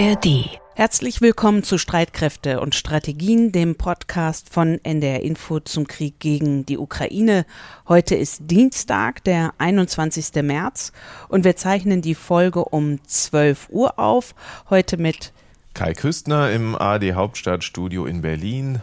ARD. 0.00 0.58
Herzlich 0.76 1.20
willkommen 1.20 1.62
zu 1.62 1.76
Streitkräfte 1.76 2.60
und 2.60 2.74
Strategien, 2.74 3.52
dem 3.52 3.74
Podcast 3.74 4.48
von 4.48 4.82
NDR 4.82 5.20
Info 5.20 5.60
zum 5.60 5.86
Krieg 5.86 6.18
gegen 6.20 6.64
die 6.64 6.78
Ukraine. 6.78 7.44
Heute 7.86 8.14
ist 8.14 8.44
Dienstag, 8.46 9.22
der 9.24 9.52
21. 9.58 10.42
März 10.42 10.92
und 11.28 11.44
wir 11.44 11.54
zeichnen 11.54 12.00
die 12.00 12.14
Folge 12.14 12.64
um 12.64 12.98
12 13.06 13.68
Uhr 13.68 13.98
auf. 13.98 14.34
Heute 14.70 14.96
mit 14.96 15.34
Kai 15.74 15.92
Küstner 15.92 16.50
im 16.50 16.76
AD 16.76 17.12
Hauptstadtstudio 17.12 18.06
in 18.06 18.22
Berlin 18.22 18.80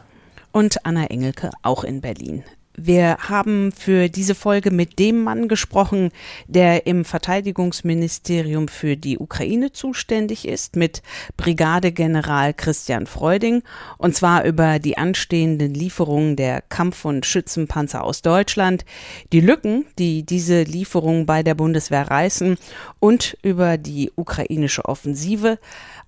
und 0.51 0.85
Anna 0.85 1.07
Engelke 1.07 1.49
auch 1.63 1.83
in 1.83 1.99
Berlin. 1.99 2.43
Wir 2.79 3.17
haben 3.17 3.71
für 3.71 4.07
diese 4.07 4.35
Folge 4.35 4.69
mit 4.69 4.99
dem 4.99 5.23
Mann 5.23 5.47
gesprochen, 5.47 6.11
der 6.45 6.85
im 6.85 7.05
Verteidigungsministerium 7.05 8.67
für 8.67 8.95
die 8.95 9.17
Ukraine 9.17 9.71
zuständig 9.71 10.47
ist, 10.47 10.75
mit 10.75 11.01
Brigadegeneral 11.37 12.53
Christian 12.53 13.07
Freuding, 13.07 13.63
und 13.97 14.15
zwar 14.15 14.45
über 14.45 14.77
die 14.77 14.95
anstehenden 14.95 15.73
Lieferungen 15.73 16.35
der 16.35 16.61
Kampf- 16.61 17.03
und 17.03 17.25
Schützenpanzer 17.25 18.03
aus 18.03 18.21
Deutschland, 18.21 18.85
die 19.33 19.41
Lücken, 19.41 19.85
die 19.97 20.21
diese 20.21 20.61
Lieferungen 20.61 21.25
bei 21.25 21.41
der 21.41 21.55
Bundeswehr 21.55 22.11
reißen 22.11 22.59
und 22.99 23.39
über 23.41 23.79
die 23.79 24.11
ukrainische 24.15 24.85
Offensive. 24.85 25.57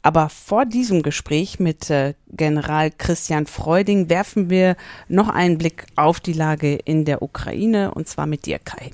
Aber 0.02 0.30
vor 0.30 0.66
diesem 0.66 1.04
Gespräch 1.04 1.60
mit 1.60 1.90
äh, 1.90 2.14
General 2.28 2.90
Christian 2.92 3.46
Freuding 3.46 4.10
werfen 4.10 4.50
wir 4.50 4.78
noch 5.10 5.28
einen 5.28 5.58
Blick 5.58 5.88
auf 5.96 6.20
die 6.20 6.34
Lage 6.34 6.76
in 6.76 7.04
der 7.06 7.22
Ukraine 7.22 7.92
und 7.94 8.08
zwar 8.08 8.26
mit 8.26 8.46
dir, 8.46 8.60
Kai. 8.60 8.92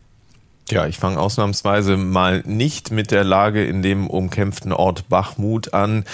Ja, 0.71 0.87
ich 0.87 0.97
fange 0.97 1.19
ausnahmsweise 1.19 1.95
mal 1.95 2.41
nicht 2.47 2.89
mit 2.89 3.11
der 3.11 3.23
Lage 3.23 3.63
in 3.63 3.83
dem 3.83 4.09
umkämpften 4.09 4.73
Ort 4.73 5.07
Bachmut 5.09 5.75
an, 5.75 6.05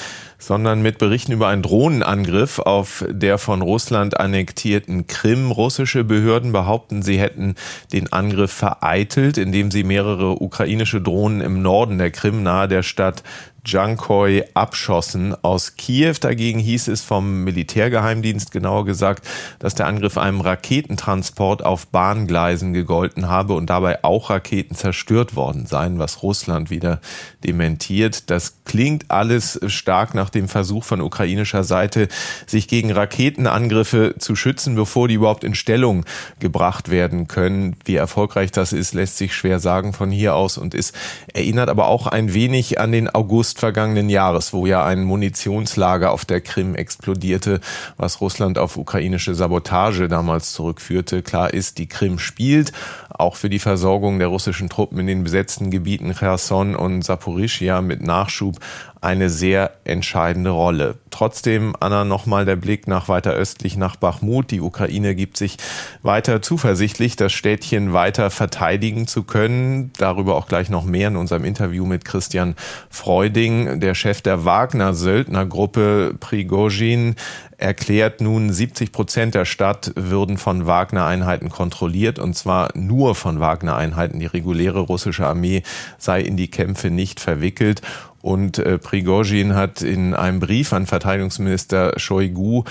sondern 0.42 0.82
mit 0.82 0.98
Berichten 0.98 1.32
über 1.32 1.48
einen 1.48 1.62
Drohnenangriff 1.62 2.60
auf 2.60 3.06
der 3.08 3.38
von 3.38 3.62
Russland 3.62 4.20
annektierten 4.20 5.06
Krim. 5.06 5.52
Russische 5.52 6.04
Behörden 6.04 6.52
behaupten, 6.52 7.04
sie 7.04 7.20
hätten 7.20 7.56
den 7.94 8.12
Angriff 8.12 8.52
vereitelt, 8.52 9.38
indem 9.38 9.70
sie 9.70 9.84
mehrere 9.84 10.42
ukrainische 10.42 11.00
Drohnen 11.00 11.42
im 11.42 11.62
Norden 11.62 12.00
der 12.00 12.12
Krim 12.12 12.42
nahe 12.42 12.68
der 12.68 12.82
Stadt 12.84 13.24
Jankoi 13.66 14.44
abschossen. 14.54 15.36
Aus 15.44 15.76
Kiew 15.76 16.16
dagegen 16.20 16.60
hieß 16.60 16.88
es 16.88 17.02
vom 17.04 17.44
Militärgeheimdienst 17.44 18.52
genauer 18.52 18.86
gesagt, 18.86 19.28
dass 19.60 19.76
der 19.76 19.88
Angriff 19.88 20.18
einem 20.18 20.42
Raketentransport 20.42 21.64
auf 21.64 21.88
Bahngleisen 21.88 22.74
gegolten 22.74 23.30
habe 23.30 23.54
und 23.54 23.70
dabei 23.70 24.04
auch 24.04 24.30
Raketen 24.30 24.76
zerstört 24.76 25.36
worden 25.36 25.66
seien, 25.66 26.00
was 26.00 26.24
Russland 26.24 26.70
wieder 26.70 27.02
dementiert. 27.44 28.30
Das 28.30 28.64
klingt 28.66 29.12
alles 29.12 29.60
stark 29.68 30.16
nach 30.16 30.30
dem 30.32 30.48
Versuch 30.48 30.84
von 30.84 31.02
ukrainischer 31.02 31.64
Seite, 31.64 32.08
sich 32.48 32.68
gegen 32.68 32.92
Raketenangriffe 32.92 34.16
zu 34.18 34.36
schützen, 34.36 34.76
bevor 34.76 35.08
die 35.08 35.16
überhaupt 35.16 35.44
in 35.44 35.56
Stellung 35.56 36.06
gebracht 36.40 36.90
werden 36.90 37.28
können. 37.28 37.76
Wie 37.86 37.96
erfolgreich 37.96 38.52
das 38.52 38.74
ist, 38.74 38.94
lässt 38.94 39.18
sich 39.18 39.36
schwer 39.36 39.60
sagen 39.60 39.94
von 39.94 40.12
hier 40.12 40.36
aus 40.36 40.58
und 40.58 40.74
es 40.74 40.94
erinnert 41.34 41.70
aber 41.70 41.88
auch 41.88 42.08
ein 42.08 42.34
wenig 42.34 42.80
an 42.80 42.92
den 42.92 43.10
August 43.10 43.32
August 43.52 43.60
vergangenen 43.60 44.10
Jahres, 44.10 44.54
wo 44.54 44.66
ja 44.66 44.86
ein 44.86 45.04
Munitionslager 45.04 46.12
auf 46.12 46.26
der 46.26 46.42
Krim 46.42 46.76
explodierte, 46.76 47.60
was 47.98 48.22
Russland 48.22 48.58
auf 48.58 48.78
ukrainische 48.78 49.36
Sabotage 49.36 50.08
damals 50.08 50.54
zurückführte. 50.54 51.22
Klar 51.22 51.54
ist, 51.54 51.78
die 51.78 51.88
Krim 51.88 52.20
spielt 52.20 52.72
auch 53.10 53.36
für 53.36 53.50
die 53.50 53.60
Versorgung 53.60 54.20
der 54.20 54.28
russischen 54.28 54.70
Truppen 54.70 55.00
in 55.00 55.08
den 55.08 55.24
besetzten 55.24 55.72
Gebieten 55.72 56.14
Cherson 56.14 56.76
und 56.76 57.04
Saporischia 57.04 57.82
mit 57.82 58.02
Nachschub 58.02 58.58
eine 59.02 59.32
sehr 59.32 59.72
entscheidende 59.84 60.52
Rolle. 60.52 60.96
Trotzdem, 61.10 61.76
Anna, 61.80 62.06
nochmal 62.06 62.46
der 62.46 62.56
Blick 62.56 62.88
nach 62.88 63.10
weiter 63.10 63.32
östlich 63.32 63.76
nach 63.76 63.96
Bachmut. 63.96 64.52
Die 64.52 64.62
Ukraine 64.62 65.16
gibt 65.16 65.38
sich 65.38 65.58
weiter 66.04 66.44
zuversichtlich, 66.44 67.16
das 67.16 67.34
Städtchen 67.34 67.94
weiter 67.94 68.30
verteidigen 68.30 69.08
zu 69.08 69.24
können. 69.24 69.92
Darüber 69.98 70.36
auch 70.36 70.48
gleich 70.48 70.70
noch 70.70 70.86
mehr 70.86 71.08
in 71.08 71.16
unserem 71.16 71.46
Interview 71.46 71.88
mit 71.88 72.06
Christian 72.06 72.56
Freuding, 72.92 73.80
der 73.80 73.96
Chef 73.96 74.22
der 74.22 74.46
Wagner-Söldnergruppe 74.46 76.16
Prigozhin 76.20 77.16
erklärt 77.62 78.22
nun, 78.22 78.52
70 78.52 78.92
Prozent 78.92 79.36
der 79.36 79.46
Stadt 79.46 79.92
würden 79.96 80.38
von 80.38 80.66
Wagner-Einheiten 80.66 81.50
kontrolliert 81.50 82.18
und 82.18 82.36
zwar 82.36 82.70
nur 82.76 83.14
von 83.14 83.40
Wagner-Einheiten. 83.40 84.20
Die 84.20 84.26
reguläre 84.26 84.80
russische 84.80 85.28
Armee 85.28 85.62
sei 86.00 86.22
in 86.22 86.38
die 86.38 86.50
Kämpfe 86.50 86.90
nicht 86.90 87.20
verwickelt. 87.20 87.82
Und 88.22 88.60
äh, 88.60 88.78
Prigozhin 88.78 89.56
hat 89.56 89.82
in 89.82 90.14
einem 90.14 90.40
Brief 90.40 90.74
an 90.74 90.86
Verteidigungsminister 90.86 91.94
Shoigu 91.98 92.64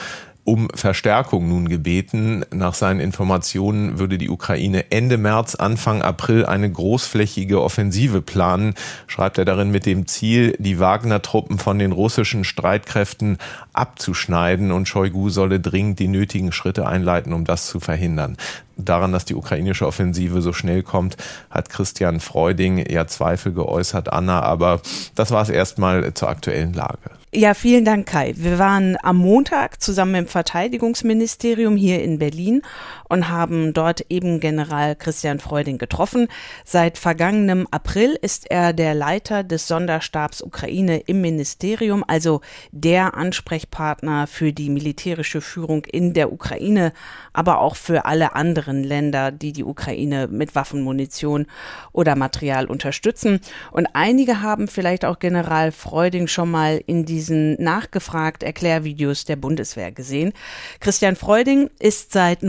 um 0.50 0.66
Verstärkung 0.75 1.49
nun 1.49 1.69
gebeten. 1.69 2.44
Nach 2.53 2.75
seinen 2.75 2.99
Informationen 2.99 4.00
würde 4.00 4.19
die 4.19 4.28
Ukraine 4.28 4.91
Ende 4.91 5.16
März, 5.16 5.55
Anfang 5.55 6.03
April 6.03 6.44
eine 6.44 6.69
großflächige 6.69 7.62
Offensive 7.62 8.21
planen, 8.21 8.75
schreibt 9.06 9.38
er 9.38 9.44
darin 9.44 9.71
mit 9.71 9.87
dem 9.87 10.09
Ziel, 10.09 10.56
die 10.59 10.81
Wagner-Truppen 10.81 11.61
von 11.61 11.78
den 11.78 11.93
russischen 11.93 12.43
Streitkräften 12.43 13.38
abzuschneiden 13.72 14.72
und 14.72 14.88
Shoigu 14.88 15.31
solle 15.31 15.61
dringend 15.61 16.00
die 16.00 16.09
nötigen 16.09 16.50
Schritte 16.50 16.84
einleiten, 16.84 17.32
um 17.32 17.44
das 17.44 17.69
zu 17.69 17.78
verhindern 17.78 18.37
daran, 18.77 19.12
dass 19.12 19.27
die 19.27 19.34
ukrainische 19.34 19.87
Offensive 19.87 20.41
so 20.41 20.55
schnell 20.55 20.82
kommt, 20.82 21.19
hat 21.50 21.69
Christian 21.69 22.19
Freuding 22.19 22.91
ja 22.91 23.06
Zweifel 23.06 23.53
geäußert, 23.53 24.11
Anna, 24.11 24.41
aber 24.41 24.81
das 25.15 25.32
war 25.32 25.43
es 25.43 25.50
erstmal 25.50 26.15
zur 26.15 26.31
aktuellen 26.31 26.72
Lage. 26.72 27.19
Ja, 27.33 27.55
vielen 27.55 27.85
Dank, 27.85 28.09
Kai. 28.09 28.35
Wir 28.37 28.59
waren 28.59 28.97
am 29.05 29.19
Montag 29.19 29.81
zusammen 29.81 30.17
im 30.17 30.27
Verteidigungsministerium 30.27 31.77
hier 31.77 32.03
in 32.03 32.19
Berlin 32.19 32.63
und 33.10 33.28
haben 33.28 33.75
dort 33.75 34.06
eben 34.09 34.41
General 34.41 34.97
Christian 34.97 35.38
Freuding 35.38 35.76
getroffen. 35.76 36.28
Seit 36.65 36.97
vergangenem 36.97 37.69
April 37.71 38.19
ist 38.22 38.50
er 38.50 38.72
der 38.72 38.94
Leiter 38.94 39.44
des 39.44 39.69
Sonderstabs 39.69 40.41
Ukraine 40.41 40.98
im 41.00 41.20
Ministerium, 41.20 42.03
also 42.09 42.41
der 42.72 43.15
Ansprechpartner 43.15 44.26
für 44.26 44.53
die 44.54 44.70
militärische 44.70 45.43
Führung 45.43 45.84
in 45.84 46.15
der 46.15 46.32
Ukraine, 46.32 46.94
aber 47.34 47.60
auch 47.60 47.76
für 47.76 48.06
alle 48.06 48.34
anderen 48.34 48.82
Länder, 48.82 49.31
die 49.31 49.53
die 49.53 49.65
Ukraine 49.65 50.26
mit 50.26 50.54
Waffen, 50.54 50.82
Munition 50.82 51.47
oder 51.93 52.16
Material 52.16 52.65
unterstützen. 52.65 53.41
Und 53.72 53.88
einige 53.93 54.41
haben 54.41 54.69
vielleicht 54.69 55.04
auch 55.04 55.19
General 55.19 55.70
Freuding 55.70 56.26
schon 56.26 56.50
mal 56.50 56.82
in 56.87 57.04
die 57.04 57.10
diesen 57.20 57.60
nachgefragt 57.62 58.44
Erklärvideos 58.44 59.25
der 59.25 59.34
Bundeswehr 59.37 59.91
gesehen. 59.91 60.32
Christian 60.78 61.16
Freuding 61.16 61.69
ist 61.81 62.12
seit 62.12 62.44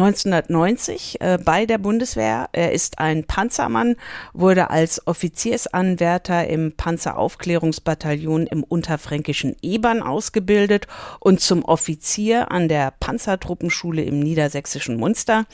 1990 0.53 1.21
äh, 1.21 1.37
bei 1.43 1.65
der 1.65 1.77
Bundeswehr. 1.77 2.49
Er 2.51 2.71
ist 2.71 2.99
ein 2.99 3.23
Panzermann, 3.23 3.95
wurde 4.33 4.69
als 4.69 5.05
Offiziersanwärter 5.07 6.47
im 6.47 6.73
Panzeraufklärungsbataillon 6.73 8.47
im 8.47 8.63
unterfränkischen 8.63 9.55
Ebern 9.61 10.01
ausgebildet 10.01 10.87
und 11.19 11.41
zum 11.41 11.63
Offizier 11.63 12.51
an 12.51 12.67
der 12.67 12.93
Panzertruppenschule 12.99 14.03
im 14.03 14.19
niedersächsischen 14.19 14.97
Munster. 14.97 15.45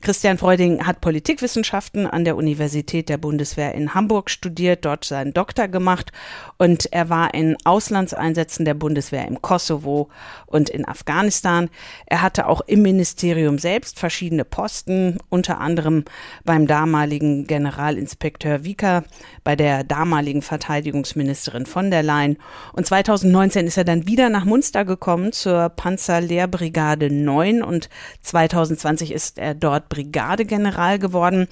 Christian 0.00 0.38
Freuding 0.38 0.86
hat 0.86 1.00
Politikwissenschaften 1.00 2.06
an 2.06 2.24
der 2.24 2.36
Universität 2.36 3.08
der 3.08 3.18
Bundeswehr 3.18 3.74
in 3.74 3.94
Hamburg 3.94 4.30
studiert, 4.30 4.84
dort 4.84 5.04
seinen 5.04 5.32
Doktor 5.32 5.68
gemacht 5.68 6.12
und 6.58 6.92
er 6.92 7.08
war 7.08 7.34
in 7.34 7.56
Auslandseinsätzen 7.64 8.44
Einsätzen 8.44 8.64
der 8.64 8.74
Bundeswehr 8.74 9.26
im 9.26 9.40
Kosovo 9.42 10.08
und 10.46 10.68
in 10.68 10.86
Afghanistan. 10.86 11.70
Er 12.06 12.22
hatte 12.22 12.46
auch 12.46 12.62
im 12.62 12.82
Ministerium 12.82 13.58
selbst 13.58 13.98
verschiedene 13.98 14.43
Posten, 14.44 15.18
unter 15.28 15.60
anderem 15.60 16.04
beim 16.44 16.66
damaligen 16.66 17.46
Generalinspekteur 17.46 18.64
Wieker, 18.64 19.04
bei 19.42 19.56
der 19.56 19.84
damaligen 19.84 20.42
Verteidigungsministerin 20.42 21.66
von 21.66 21.90
der 21.90 22.02
Leyen. 22.02 22.36
Und 22.72 22.86
2019 22.86 23.66
ist 23.66 23.76
er 23.76 23.84
dann 23.84 24.06
wieder 24.06 24.30
nach 24.30 24.44
Munster 24.44 24.84
gekommen 24.84 25.32
zur 25.32 25.70
Panzerlehrbrigade 25.70 27.10
9 27.12 27.62
und 27.62 27.88
2020 28.22 29.12
ist 29.12 29.38
er 29.38 29.54
dort 29.54 29.88
Brigadegeneral 29.88 30.98
geworden. 30.98 31.48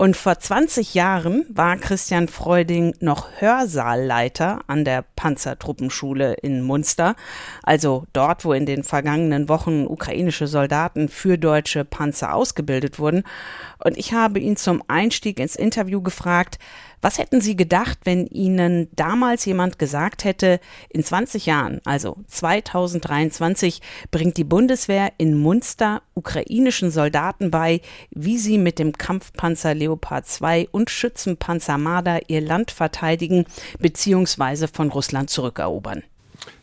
Und 0.00 0.16
vor 0.16 0.38
20 0.38 0.94
Jahren 0.94 1.44
war 1.48 1.76
Christian 1.76 2.28
Freuding 2.28 2.94
noch 3.00 3.26
Hörsaalleiter 3.40 4.60
an 4.68 4.84
der 4.84 5.02
Panzertruppenschule 5.16 6.34
in 6.34 6.62
Munster, 6.62 7.16
also 7.64 8.04
dort, 8.12 8.44
wo 8.44 8.52
in 8.52 8.64
den 8.64 8.84
vergangenen 8.84 9.48
Wochen 9.48 9.88
ukrainische 9.88 10.46
Soldaten 10.46 11.08
für 11.08 11.36
deutsche 11.36 11.84
Panzer 11.84 12.32
ausgebildet 12.32 13.00
wurden. 13.00 13.24
Und 13.82 13.98
ich 13.98 14.12
habe 14.12 14.38
ihn 14.38 14.56
zum 14.56 14.84
Einstieg 14.86 15.40
ins 15.40 15.56
Interview 15.56 16.00
gefragt, 16.00 16.60
was 17.00 17.18
hätten 17.18 17.40
Sie 17.40 17.56
gedacht, 17.56 17.98
wenn 18.04 18.26
Ihnen 18.26 18.88
damals 18.94 19.44
jemand 19.44 19.78
gesagt 19.78 20.24
hätte, 20.24 20.60
in 20.90 21.02
20 21.02 21.46
Jahren, 21.46 21.80
also 21.84 22.16
2023, 22.26 23.80
bringt 24.10 24.36
die 24.36 24.44
Bundeswehr 24.44 25.12
in 25.18 25.36
Munster 25.36 26.02
ukrainischen 26.14 26.90
Soldaten 26.90 27.50
bei, 27.50 27.80
wie 28.10 28.38
sie 28.38 28.58
mit 28.58 28.78
dem 28.78 28.92
Kampfpanzer 28.92 29.74
Leopard 29.74 30.26
2 30.26 30.68
und 30.72 30.90
Schützenpanzer 30.90 31.78
Marder 31.78 32.28
ihr 32.28 32.40
Land 32.40 32.70
verteidigen 32.70 33.44
bzw. 33.78 34.66
von 34.66 34.90
Russland 34.90 35.30
zurückerobern? 35.30 36.02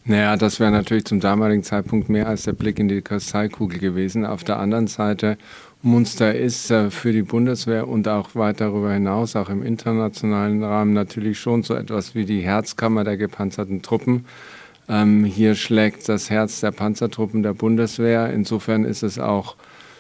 Naja, 0.08 0.38
das 0.38 0.60
wäre 0.60 0.72
natürlich 0.72 1.06
zum 1.06 1.20
damaligen 1.20 1.64
Zeitpunkt 1.64 2.10
mehr 2.10 2.28
als 2.28 2.44
der 2.44 2.54
Blick 2.54 2.78
in 2.78 2.88
die 2.88 3.02
Kristallkugel 3.02 3.80
gewesen. 3.80 4.24
Auf 4.24 4.44
der 4.44 4.60
anderen 4.60 4.88
Seite, 4.88 5.38
Munster 5.86 6.34
ist 6.34 6.74
für 6.90 7.14
die 7.14 7.22
Bundeswehr 7.22 7.88
und 7.88 8.08
auch 8.08 8.34
weit 8.34 8.60
darüber 8.60 8.92
hinaus, 8.92 9.36
auch 9.36 9.50
im 9.50 9.62
internationalen 9.62 10.64
Rahmen, 10.64 10.94
natürlich 10.94 11.40
schon 11.40 11.62
so 11.62 11.76
etwas 11.76 12.16
wie 12.16 12.26
die 12.26 12.42
Herzkammer 12.42 13.04
der 13.04 13.18
gepanzerten 13.18 13.84
Truppen. 13.84 14.26
Ähm, 14.90 15.26
hier 15.26 15.54
schlägt 15.54 16.10
das 16.10 16.32
Herz 16.32 16.60
der 16.60 16.72
Panzertruppen 16.72 17.44
der 17.44 17.54
Bundeswehr. 17.54 18.34
Insofern 18.34 18.84
ist 18.84 19.04
es 19.04 19.20
auch 19.20 19.56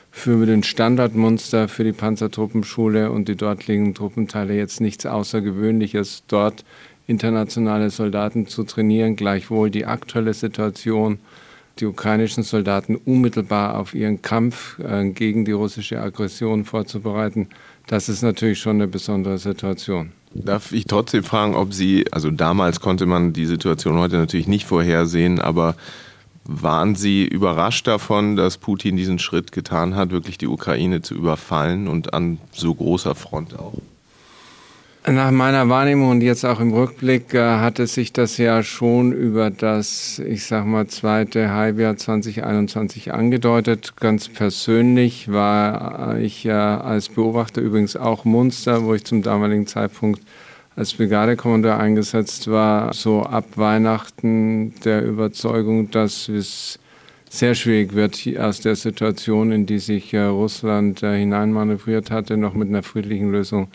für 0.09 0.47
den 0.47 0.63
Standardmunster 0.63 1.67
für 1.67 1.83
die 1.83 1.91
Panzertruppenschule 1.91 3.11
und 3.11 3.27
die 3.27 3.35
dort 3.35 3.67
liegenden 3.67 3.93
Truppenteile 3.93 4.55
jetzt 4.55 4.81
nichts 4.81 5.05
Außergewöhnliches, 5.05 6.23
dort 6.27 6.65
internationale 7.05 7.91
Soldaten 7.91 8.47
zu 8.47 8.63
trainieren. 8.63 9.17
Gleichwohl 9.17 9.69
die 9.69 9.85
aktuelle 9.85 10.33
Situation 10.33 11.19
die 11.79 11.85
ukrainischen 11.85 12.43
Soldaten 12.43 12.95
unmittelbar 12.95 13.77
auf 13.77 13.93
ihren 13.93 14.21
Kampf 14.21 14.79
äh, 14.79 15.09
gegen 15.09 15.45
die 15.45 15.51
russische 15.51 15.99
Aggression 15.99 16.65
vorzubereiten, 16.65 17.49
das 17.87 18.09
ist 18.09 18.21
natürlich 18.21 18.59
schon 18.59 18.77
eine 18.77 18.87
besondere 18.87 19.37
Situation. 19.37 20.11
Darf 20.33 20.71
ich 20.71 20.85
trotzdem 20.85 21.23
fragen, 21.23 21.55
ob 21.55 21.73
Sie, 21.73 22.05
also 22.11 22.29
damals 22.31 22.79
konnte 22.79 23.05
man 23.05 23.33
die 23.33 23.45
Situation 23.45 23.97
heute 23.97 24.17
natürlich 24.17 24.47
nicht 24.47 24.65
vorhersehen, 24.65 25.39
aber 25.39 25.75
waren 26.43 26.95
Sie 26.95 27.25
überrascht 27.25 27.87
davon, 27.87 28.35
dass 28.35 28.57
Putin 28.57 28.97
diesen 28.97 29.19
Schritt 29.19 29.51
getan 29.51 29.95
hat, 29.95 30.11
wirklich 30.11 30.37
die 30.37 30.47
Ukraine 30.47 31.01
zu 31.01 31.15
überfallen 31.15 31.87
und 31.87 32.13
an 32.13 32.37
so 32.51 32.73
großer 32.73 33.15
Front 33.15 33.57
auch? 33.57 33.73
Nach 35.07 35.29
meiner 35.29 35.69
Wahrnehmung 35.69 36.09
und 36.09 36.21
jetzt 36.21 36.43
auch 36.45 36.59
im 36.59 36.73
Rückblick 36.73 37.35
äh, 37.35 37.39
hatte 37.59 37.85
sich 37.85 38.11
das 38.11 38.39
ja 38.39 38.63
schon 38.63 39.11
über 39.11 39.51
das, 39.51 40.17
ich 40.17 40.45
sag 40.45 40.65
mal, 40.65 40.87
zweite 40.87 41.51
Halbjahr 41.51 41.95
2021 41.95 43.13
angedeutet. 43.13 43.93
Ganz 43.97 44.29
persönlich 44.29 45.31
war 45.31 46.17
ich 46.17 46.43
ja 46.43 46.81
als 46.81 47.09
Beobachter 47.09 47.61
übrigens 47.61 47.95
auch 47.95 48.25
Munster, 48.25 48.83
wo 48.83 48.95
ich 48.95 49.03
zum 49.05 49.21
damaligen 49.21 49.67
Zeitpunkt 49.67 50.23
als 50.75 50.95
Brigadekommandeur 50.95 51.77
eingesetzt 51.77 52.49
war, 52.49 52.91
so 52.91 53.21
ab 53.21 53.45
Weihnachten 53.57 54.73
der 54.85 55.05
Überzeugung, 55.05 55.91
dass 55.91 56.27
es 56.29 56.79
sehr 57.29 57.53
schwierig 57.53 57.93
wird, 57.93 58.19
aus 58.39 58.59
der 58.61 58.75
Situation, 58.75 59.51
in 59.51 59.67
die 59.67 59.79
sich 59.79 60.15
äh, 60.15 60.23
Russland 60.23 61.03
äh, 61.03 61.19
hineinmanövriert 61.19 62.09
hatte, 62.09 62.37
noch 62.37 62.55
mit 62.55 62.69
einer 62.69 62.81
friedlichen 62.81 63.31
Lösung 63.31 63.67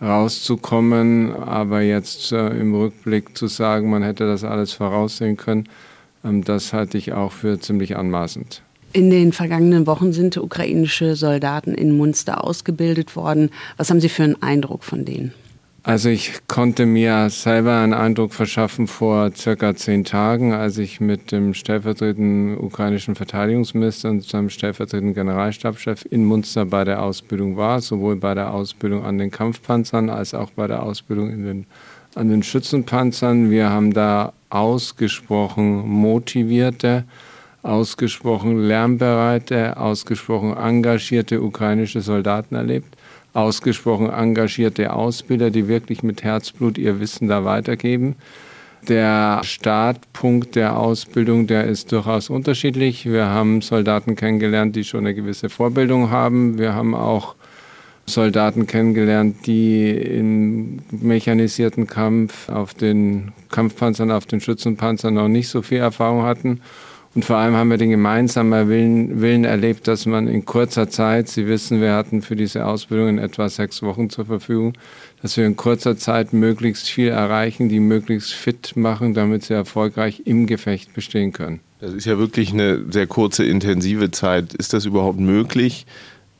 rauszukommen. 0.00 1.32
Aber 1.34 1.80
jetzt 1.80 2.32
äh, 2.32 2.48
im 2.48 2.74
Rückblick 2.74 3.36
zu 3.36 3.46
sagen, 3.46 3.90
man 3.90 4.02
hätte 4.02 4.26
das 4.26 4.44
alles 4.44 4.72
voraussehen 4.72 5.36
können, 5.36 5.68
ähm, 6.24 6.44
das 6.44 6.72
halte 6.72 6.98
ich 6.98 7.12
auch 7.12 7.32
für 7.32 7.58
ziemlich 7.58 7.96
anmaßend. 7.96 8.62
In 8.92 9.10
den 9.10 9.32
vergangenen 9.32 9.86
Wochen 9.86 10.12
sind 10.12 10.36
ukrainische 10.36 11.16
Soldaten 11.16 11.74
in 11.74 11.96
Munster 11.96 12.42
ausgebildet 12.42 13.14
worden. 13.14 13.50
Was 13.76 13.90
haben 13.90 14.00
Sie 14.00 14.08
für 14.08 14.22
einen 14.22 14.40
Eindruck 14.42 14.84
von 14.84 15.04
denen? 15.04 15.34
Also 15.86 16.08
ich 16.08 16.32
konnte 16.48 16.84
mir 16.84 17.30
selber 17.30 17.76
einen 17.76 17.94
Eindruck 17.94 18.34
verschaffen 18.34 18.88
vor 18.88 19.30
circa 19.36 19.76
zehn 19.76 20.02
Tagen, 20.02 20.52
als 20.52 20.78
ich 20.78 21.00
mit 21.00 21.30
dem 21.30 21.54
stellvertretenden 21.54 22.58
ukrainischen 22.58 23.14
Verteidigungsminister 23.14 24.10
und 24.10 24.24
seinem 24.24 24.50
stellvertretenden 24.50 25.14
Generalstabschef 25.14 26.04
in 26.10 26.24
Munster 26.24 26.64
bei 26.64 26.82
der 26.82 27.00
Ausbildung 27.04 27.56
war, 27.56 27.80
sowohl 27.80 28.16
bei 28.16 28.34
der 28.34 28.52
Ausbildung 28.52 29.04
an 29.04 29.18
den 29.18 29.30
Kampfpanzern 29.30 30.10
als 30.10 30.34
auch 30.34 30.50
bei 30.50 30.66
der 30.66 30.82
Ausbildung 30.82 31.28
den, 31.44 31.66
an 32.16 32.30
den 32.30 32.42
Schützenpanzern. 32.42 33.52
Wir 33.52 33.70
haben 33.70 33.94
da 33.94 34.32
ausgesprochen 34.50 35.88
motivierte, 35.88 37.04
ausgesprochen 37.62 38.58
lernbereite, 38.58 39.76
ausgesprochen 39.76 40.56
engagierte 40.56 41.40
ukrainische 41.40 42.00
Soldaten 42.00 42.56
erlebt 42.56 42.95
ausgesprochen 43.36 44.10
engagierte 44.10 44.92
Ausbilder, 44.92 45.50
die 45.50 45.68
wirklich 45.68 46.02
mit 46.02 46.24
Herzblut 46.24 46.78
ihr 46.78 47.00
Wissen 47.00 47.28
da 47.28 47.44
weitergeben. 47.44 48.16
Der 48.88 49.40
Startpunkt 49.42 50.54
der 50.54 50.78
Ausbildung, 50.78 51.46
der 51.46 51.64
ist 51.64 51.92
durchaus 51.92 52.30
unterschiedlich. 52.30 53.04
Wir 53.04 53.26
haben 53.26 53.60
Soldaten 53.60 54.14
kennengelernt, 54.14 54.76
die 54.76 54.84
schon 54.84 55.00
eine 55.00 55.14
gewisse 55.14 55.48
Vorbildung 55.48 56.10
haben. 56.10 56.58
Wir 56.58 56.74
haben 56.74 56.94
auch 56.94 57.34
Soldaten 58.06 58.68
kennengelernt, 58.68 59.46
die 59.46 59.90
im 59.90 60.78
mechanisierten 60.92 61.88
Kampf 61.88 62.48
auf 62.48 62.74
den 62.74 63.32
Kampfpanzern, 63.50 64.12
auf 64.12 64.26
den 64.26 64.40
Schützenpanzern 64.40 65.14
noch 65.14 65.28
nicht 65.28 65.48
so 65.48 65.62
viel 65.62 65.78
Erfahrung 65.78 66.22
hatten. 66.22 66.60
Und 67.16 67.24
vor 67.24 67.36
allem 67.36 67.54
haben 67.54 67.70
wir 67.70 67.78
den 67.78 67.88
gemeinsamen 67.88 68.68
Willen, 68.68 69.22
Willen 69.22 69.44
erlebt, 69.44 69.88
dass 69.88 70.04
man 70.04 70.28
in 70.28 70.44
kurzer 70.44 70.90
Zeit, 70.90 71.30
Sie 71.30 71.46
wissen, 71.46 71.80
wir 71.80 71.94
hatten 71.94 72.20
für 72.20 72.36
diese 72.36 72.66
Ausbildung 72.66 73.08
in 73.08 73.18
etwa 73.18 73.48
sechs 73.48 73.82
Wochen 73.82 74.10
zur 74.10 74.26
Verfügung, 74.26 74.74
dass 75.22 75.38
wir 75.38 75.46
in 75.46 75.56
kurzer 75.56 75.96
Zeit 75.96 76.34
möglichst 76.34 76.90
viel 76.90 77.08
erreichen, 77.08 77.70
die 77.70 77.80
möglichst 77.80 78.34
fit 78.34 78.76
machen, 78.76 79.14
damit 79.14 79.44
sie 79.44 79.54
erfolgreich 79.54 80.24
im 80.26 80.46
Gefecht 80.46 80.92
bestehen 80.92 81.32
können. 81.32 81.60
Das 81.80 81.94
ist 81.94 82.04
ja 82.04 82.18
wirklich 82.18 82.52
eine 82.52 82.84
sehr 82.90 83.06
kurze, 83.06 83.46
intensive 83.46 84.10
Zeit. 84.10 84.52
Ist 84.52 84.74
das 84.74 84.84
überhaupt 84.84 85.18
möglich, 85.18 85.86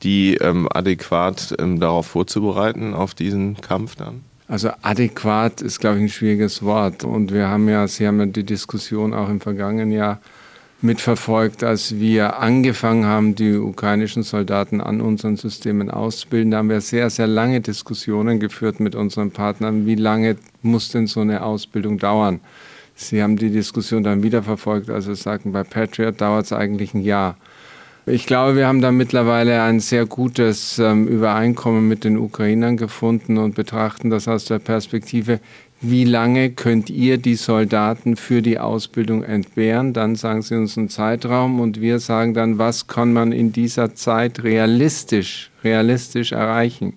die 0.02 0.34
ähm, 0.34 0.69
adäquat 0.70 1.55
ähm, 1.58 1.81
darauf 1.81 2.06
vorzubereiten, 2.08 2.93
auf 2.93 3.14
diesen 3.14 3.58
Kampf 3.62 3.96
dann? 3.96 4.20
Also 4.46 4.69
adäquat 4.82 5.62
ist, 5.62 5.81
glaube 5.81 5.96
ich, 5.96 6.02
ein 6.02 6.08
schwieriges 6.11 6.62
Wort. 6.62 7.02
Und 7.02 7.32
wir 7.32 7.49
haben 7.49 7.67
ja, 7.67 7.88
Sie 7.88 8.06
haben 8.06 8.20
ja 8.20 8.26
die 8.26 8.44
Diskussion 8.44 9.14
auch 9.14 9.31
im 9.31 9.40
vergangenen 9.40 9.90
Jahr 9.90 10.20
mitverfolgt, 10.82 11.64
als 11.64 11.99
wir 11.99 12.38
angefangen 12.38 13.06
haben, 13.06 13.34
die 13.34 13.55
ukrainischen 13.56 14.23
Soldaten 14.23 14.81
an 14.81 15.00
unseren 15.00 15.37
Systemen 15.37 15.90
auszubilden. 15.90 16.50
Da 16.50 16.58
haben 16.58 16.69
wir 16.69 16.81
sehr, 16.81 17.08
sehr 17.11 17.26
lange 17.26 17.61
Diskussionen 17.61 18.40
geführt 18.40 18.78
mit 18.81 18.94
unseren 18.94 19.31
Partnern. 19.31 19.87
Wie 19.87 19.94
lange 19.94 20.37
muss 20.62 20.90
denn 20.90 21.06
so 21.06 21.20
eine 21.20 21.43
Ausbildung 21.43 21.99
dauern? 21.99 22.40
Sie 22.94 23.23
haben 23.23 23.37
die 23.37 23.50
Diskussion 23.50 24.02
dann 24.02 24.23
wieder 24.23 24.43
verfolgt, 24.43 24.88
also 24.90 25.12
sagten, 25.14 25.52
bei 25.52 25.64
Patriot 25.64 26.20
dauert 26.20 26.46
es 26.46 26.52
eigentlich 26.52 26.94
ein 26.94 27.02
Jahr. 27.02 27.37
Ich 28.08 28.26
glaube, 28.26 28.55
wir 28.55 28.69
haben 28.69 28.81
da 28.81 28.93
mittlerweile 28.93 29.62
ein 29.62 29.81
sehr 29.81 30.06
gutes 30.06 30.79
ähm, 30.79 31.08
Übereinkommen 31.08 31.88
mit 31.88 32.05
den 32.05 32.17
Ukrainern 32.17 32.76
gefunden 32.76 33.37
und 33.37 33.56
betrachten 33.56 34.11
das 34.11 34.29
aus 34.29 34.44
der 34.44 34.61
Perspektive, 34.61 35.40
wie 35.81 36.05
lange 36.05 36.50
könnt 36.50 36.88
ihr 36.88 37.19
die 37.19 37.34
Soldaten 37.34 38.17
für 38.17 38.41
die 38.41 38.58
Ausbildung 38.58 39.22
entbehren? 39.22 39.93
Dann 39.93 40.17
sagen 40.17 40.43
sie 40.43 40.56
uns 40.56 40.79
einen 40.79 40.89
Zeitraum 40.89 41.60
und 41.60 41.81
wir 41.81 41.98
sagen 41.98 42.32
dann, 42.32 42.58
was 42.58 42.86
kann 42.86 43.12
man 43.12 43.32
in 43.32 43.53
dieser 43.53 43.94
Zeit 43.94 44.43
realistisch, 44.43 45.51
realistisch 45.62 46.32
erreichen? 46.32 46.94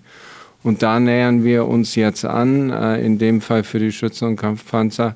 Und 0.64 0.82
da 0.82 1.00
nähern 1.00 1.44
wir 1.44 1.68
uns 1.68 1.96
jetzt 1.96 2.26
an, 2.26 2.70
äh, 2.70 3.06
in 3.06 3.18
dem 3.18 3.42
Fall 3.42 3.64
für 3.64 3.80
die 3.80 3.92
Schützen 3.92 4.30
und 4.30 4.36
Kampfpanzer 4.38 5.16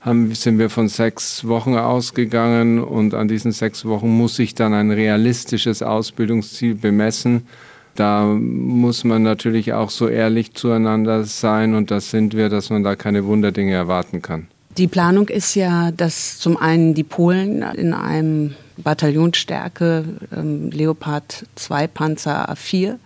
haben, 0.00 0.34
sind 0.34 0.58
wir 0.58 0.68
von 0.68 0.88
sechs 0.88 1.46
Wochen 1.46 1.76
ausgegangen 1.76 2.82
und 2.82 3.14
an 3.14 3.28
diesen 3.28 3.52
sechs 3.52 3.86
Wochen 3.86 4.08
muss 4.08 4.36
sich 4.36 4.54
dann 4.54 4.74
ein 4.74 4.90
realistisches 4.90 5.82
Ausbildungsziel 5.82 6.74
bemessen 6.74 7.46
da 7.94 8.24
muss 8.24 9.04
man 9.04 9.22
natürlich 9.22 9.72
auch 9.72 9.90
so 9.90 10.08
ehrlich 10.08 10.54
zueinander 10.54 11.24
sein 11.24 11.74
und 11.74 11.90
das 11.90 12.10
sind 12.10 12.34
wir, 12.34 12.48
dass 12.48 12.70
man 12.70 12.82
da 12.82 12.96
keine 12.96 13.24
Wunderdinge 13.24 13.72
erwarten 13.72 14.22
kann. 14.22 14.48
Die 14.76 14.88
Planung 14.88 15.28
ist 15.28 15.54
ja, 15.54 15.92
dass 15.92 16.38
zum 16.38 16.56
einen 16.56 16.94
die 16.94 17.04
Polen 17.04 17.62
in 17.62 17.94
einem 17.94 18.54
Bataillonsstärke 18.76 20.04
ähm, 20.36 20.70
Leopard 20.70 21.46
2 21.54 21.86
Panzer 21.86 22.50
A4 22.50 22.96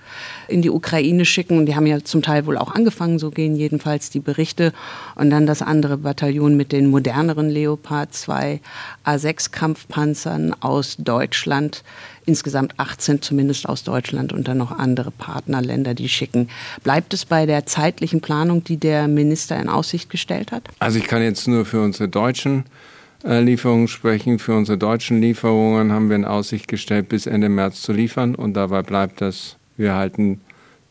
in 0.48 0.62
die 0.62 0.70
Ukraine 0.70 1.26
schicken. 1.26 1.66
Die 1.66 1.76
haben 1.76 1.86
ja 1.86 2.02
zum 2.02 2.22
Teil 2.22 2.46
wohl 2.46 2.56
auch 2.56 2.74
angefangen, 2.74 3.18
so 3.18 3.30
gehen 3.30 3.54
jedenfalls 3.54 4.08
die 4.08 4.20
Berichte. 4.20 4.72
Und 5.14 5.28
dann 5.28 5.46
das 5.46 5.60
andere 5.60 5.98
Bataillon 5.98 6.56
mit 6.56 6.72
den 6.72 6.88
moderneren 6.88 7.50
Leopard 7.50 8.14
2 8.14 8.60
A6 9.04 9.50
Kampfpanzern 9.50 10.54
aus 10.60 10.96
Deutschland 10.98 11.84
insgesamt 12.28 12.74
18 12.76 13.22
zumindest 13.22 13.68
aus 13.68 13.82
Deutschland 13.82 14.32
und 14.32 14.46
dann 14.46 14.58
noch 14.58 14.78
andere 14.78 15.10
Partnerländer, 15.10 15.94
die 15.94 16.08
schicken. 16.08 16.48
Bleibt 16.84 17.14
es 17.14 17.24
bei 17.24 17.46
der 17.46 17.66
zeitlichen 17.66 18.20
Planung, 18.20 18.62
die 18.62 18.76
der 18.76 19.08
Minister 19.08 19.58
in 19.58 19.68
Aussicht 19.68 20.10
gestellt 20.10 20.52
hat? 20.52 20.62
Also 20.78 20.98
ich 20.98 21.06
kann 21.06 21.22
jetzt 21.22 21.48
nur 21.48 21.64
für 21.64 21.80
unsere 21.80 22.08
deutschen 22.08 22.64
äh, 23.24 23.40
Lieferungen 23.40 23.88
sprechen. 23.88 24.38
Für 24.38 24.54
unsere 24.54 24.78
deutschen 24.78 25.20
Lieferungen 25.20 25.90
haben 25.90 26.08
wir 26.08 26.16
in 26.16 26.24
Aussicht 26.24 26.68
gestellt, 26.68 27.08
bis 27.08 27.26
Ende 27.26 27.48
März 27.48 27.82
zu 27.82 27.92
liefern 27.92 28.34
und 28.34 28.54
dabei 28.54 28.82
bleibt 28.82 29.20
das. 29.20 29.56
Wir 29.76 29.94
halten 29.94 30.40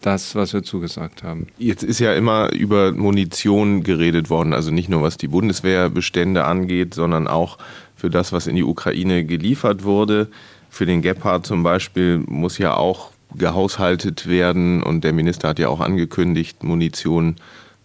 das, 0.01 0.35
was 0.35 0.53
wir 0.53 0.63
zugesagt 0.63 1.23
haben. 1.23 1.47
Jetzt 1.57 1.83
ist 1.83 1.99
ja 1.99 2.13
immer 2.13 2.53
über 2.53 2.91
Munition 2.91 3.83
geredet 3.83 4.29
worden, 4.29 4.53
also 4.53 4.71
nicht 4.71 4.89
nur 4.89 5.01
was 5.01 5.17
die 5.17 5.27
Bundeswehrbestände 5.27 6.45
angeht, 6.45 6.93
sondern 6.93 7.27
auch 7.27 7.57
für 7.95 8.09
das, 8.09 8.31
was 8.31 8.47
in 8.47 8.55
die 8.55 8.63
Ukraine 8.63 9.25
geliefert 9.25 9.83
wurde. 9.83 10.29
Für 10.69 10.85
den 10.85 11.01
Gepard 11.01 11.45
zum 11.45 11.63
Beispiel 11.63 12.19
muss 12.27 12.57
ja 12.57 12.75
auch 12.75 13.11
gehaushaltet 13.35 14.27
werden 14.27 14.83
und 14.83 15.03
der 15.03 15.13
Minister 15.13 15.49
hat 15.49 15.59
ja 15.59 15.69
auch 15.69 15.79
angekündigt, 15.79 16.63
Munition 16.63 17.35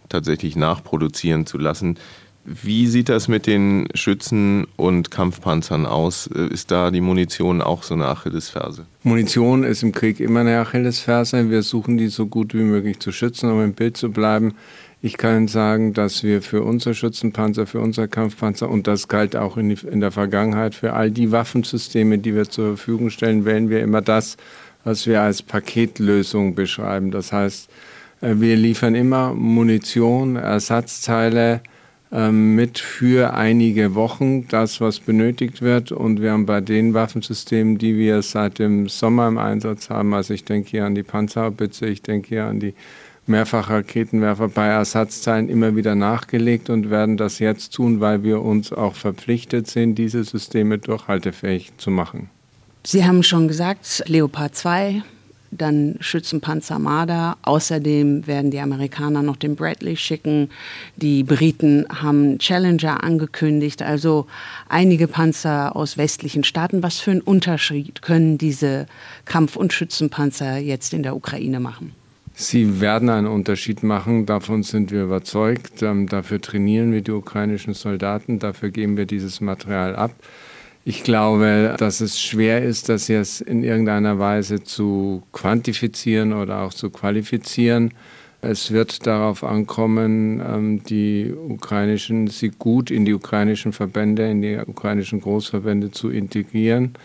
tatsächlich 0.09 0.55
nachproduzieren 0.55 1.45
zu 1.45 1.57
lassen. 1.57 1.97
Wie 2.45 2.87
sieht 2.87 3.07
das 3.07 3.29
mit 3.29 3.47
den 3.47 3.87
Schützen 3.93 4.67
und 4.75 5.11
Kampfpanzern 5.11 5.85
aus? 5.85 6.27
Ist 6.27 6.71
da 6.71 6.91
die 6.91 6.99
Munition 6.99 7.61
auch 7.61 7.83
so 7.83 7.93
eine 7.93 8.07
Achillesferse? 8.07 8.85
Munition 9.03 9.63
ist 9.63 9.81
im 9.81 9.93
Krieg 9.93 10.19
immer 10.19 10.41
eine 10.41 10.59
Achillesferse. 10.59 11.49
Wir 11.49 11.63
suchen 11.63 11.97
die 11.97 12.09
so 12.09 12.25
gut 12.25 12.53
wie 12.53 12.63
möglich 12.63 12.99
zu 12.99 13.13
schützen, 13.13 13.49
um 13.49 13.63
im 13.63 13.73
Bild 13.73 13.95
zu 13.95 14.11
bleiben. 14.11 14.55
Ich 15.05 15.17
kann 15.17 15.49
sagen, 15.49 15.91
dass 15.91 16.23
wir 16.23 16.41
für 16.41 16.63
unser 16.63 16.93
Schützenpanzer, 16.93 17.67
für 17.67 17.81
unser 17.81 18.07
Kampfpanzer 18.07 18.69
und 18.69 18.87
das 18.87 19.09
galt 19.09 19.35
auch 19.35 19.57
in, 19.57 19.67
die, 19.67 19.85
in 19.85 19.99
der 19.99 20.11
Vergangenheit 20.11 20.75
für 20.75 20.93
all 20.93 21.11
die 21.11 21.33
Waffensysteme, 21.33 22.19
die 22.19 22.33
wir 22.33 22.45
zur 22.45 22.77
Verfügung 22.77 23.09
stellen, 23.09 23.43
wählen 23.43 23.69
wir 23.69 23.81
immer 23.81 23.99
das, 23.99 24.37
was 24.85 25.05
wir 25.05 25.21
als 25.21 25.41
Paketlösung 25.41 26.55
beschreiben. 26.55 27.11
Das 27.11 27.33
heißt, 27.33 27.69
äh, 28.21 28.35
wir 28.37 28.55
liefern 28.55 28.95
immer 28.95 29.33
Munition, 29.33 30.37
Ersatzteile, 30.37 31.59
ähm, 32.13 32.55
mit 32.55 32.79
für 32.79 33.33
einige 33.33 33.95
Wochen 33.95 34.47
das, 34.47 34.79
was 34.79 35.01
benötigt 35.01 35.61
wird. 35.61 35.91
Und 35.91 36.21
wir 36.21 36.31
haben 36.31 36.45
bei 36.45 36.61
den 36.61 36.93
Waffensystemen, 36.93 37.77
die 37.77 37.97
wir 37.97 38.21
seit 38.21 38.57
dem 38.57 38.87
Sommer 38.87 39.27
im 39.27 39.37
Einsatz 39.37 39.89
haben, 39.89 40.13
also 40.13 40.33
ich 40.33 40.45
denke 40.45 40.69
hier 40.69 40.85
an 40.85 40.95
die 40.95 41.03
Panzerhaubitze, 41.03 41.87
ich 41.87 42.01
denke 42.01 42.29
hier 42.29 42.45
an 42.45 42.61
die 42.61 42.73
Mehrfachraketenwerfer 43.27 44.49
bei 44.49 44.67
Ersatzteilen 44.67 45.49
immer 45.49 45.75
wieder 45.75 45.95
nachgelegt 45.95 46.69
und 46.69 46.89
werden 46.89 47.17
das 47.17 47.39
jetzt 47.39 47.73
tun, 47.73 47.99
weil 47.99 48.23
wir 48.23 48.41
uns 48.41 48.73
auch 48.73 48.95
verpflichtet 48.95 49.67
sind, 49.67 49.95
diese 49.95 50.23
Systeme 50.23 50.77
durchhaltefähig 50.77 51.71
zu 51.77 51.89
machen. 51.91 52.29
Sie 52.83 53.05
haben 53.05 53.23
schon 53.23 53.47
gesagt, 53.47 54.03
Leopard 54.07 54.55
2 54.55 55.03
dann 55.57 55.95
Schützenpanzer 55.99 56.79
Marder. 56.79 57.37
Außerdem 57.43 58.27
werden 58.27 58.51
die 58.51 58.59
Amerikaner 58.59 59.21
noch 59.21 59.37
den 59.37 59.55
Bradley 59.55 59.95
schicken. 59.95 60.49
Die 60.95 61.23
Briten 61.23 61.85
haben 61.89 62.39
Challenger 62.39 63.03
angekündigt, 63.03 63.81
also 63.81 64.27
einige 64.69 65.07
Panzer 65.07 65.75
aus 65.75 65.97
westlichen 65.97 66.43
Staaten. 66.43 66.83
Was 66.83 66.99
für 66.99 67.11
einen 67.11 67.21
Unterschied 67.21 68.01
können 68.01 68.37
diese 68.37 68.87
Kampf- 69.25 69.55
und 69.55 69.73
Schützenpanzer 69.73 70.57
jetzt 70.57 70.93
in 70.93 71.03
der 71.03 71.15
Ukraine 71.15 71.59
machen? 71.59 71.93
Sie 72.35 72.81
werden 72.81 73.09
einen 73.09 73.27
Unterschied 73.27 73.83
machen, 73.83 74.25
davon 74.25 74.63
sind 74.63 74.91
wir 74.91 75.03
überzeugt. 75.03 75.83
Ähm, 75.83 76.07
dafür 76.07 76.41
trainieren 76.41 76.91
wir 76.91 77.01
die 77.01 77.11
ukrainischen 77.11 77.73
Soldaten, 77.73 78.39
dafür 78.39 78.69
geben 78.69 78.97
wir 78.97 79.05
dieses 79.05 79.39
Material 79.39 79.95
ab. 79.95 80.11
Ich 80.85 81.03
glaube, 81.03 81.75
dass 81.77 82.01
es 82.01 82.19
schwer 82.19 82.61
ist, 82.61 82.89
das 82.89 83.07
jetzt 83.07 83.39
in 83.41 83.63
irgendeiner 83.63 84.19
Weise 84.19 84.63
zu 84.63 85.23
quantifizieren 85.31 86.33
oder 86.33 86.63
auch 86.63 86.73
zu 86.73 86.89
qualifizieren. 86.89 87.93
Es 88.41 88.71
wird 88.71 89.07
darauf 89.07 89.45
ankommen, 89.45 90.41
ähm, 90.41 90.83
die 90.83 91.31
ukrainischen, 91.33 92.27
sie 92.27 92.49
gut 92.49 92.91
in 92.91 93.05
die 93.05 93.13
ukrainischen 93.13 93.71
Verbände, 93.71 94.29
in 94.29 94.41
die 94.41 94.57
ukrainischen 94.57 95.21
Großverbände 95.21 95.91
zu 95.91 96.09
integrieren, 96.09 96.95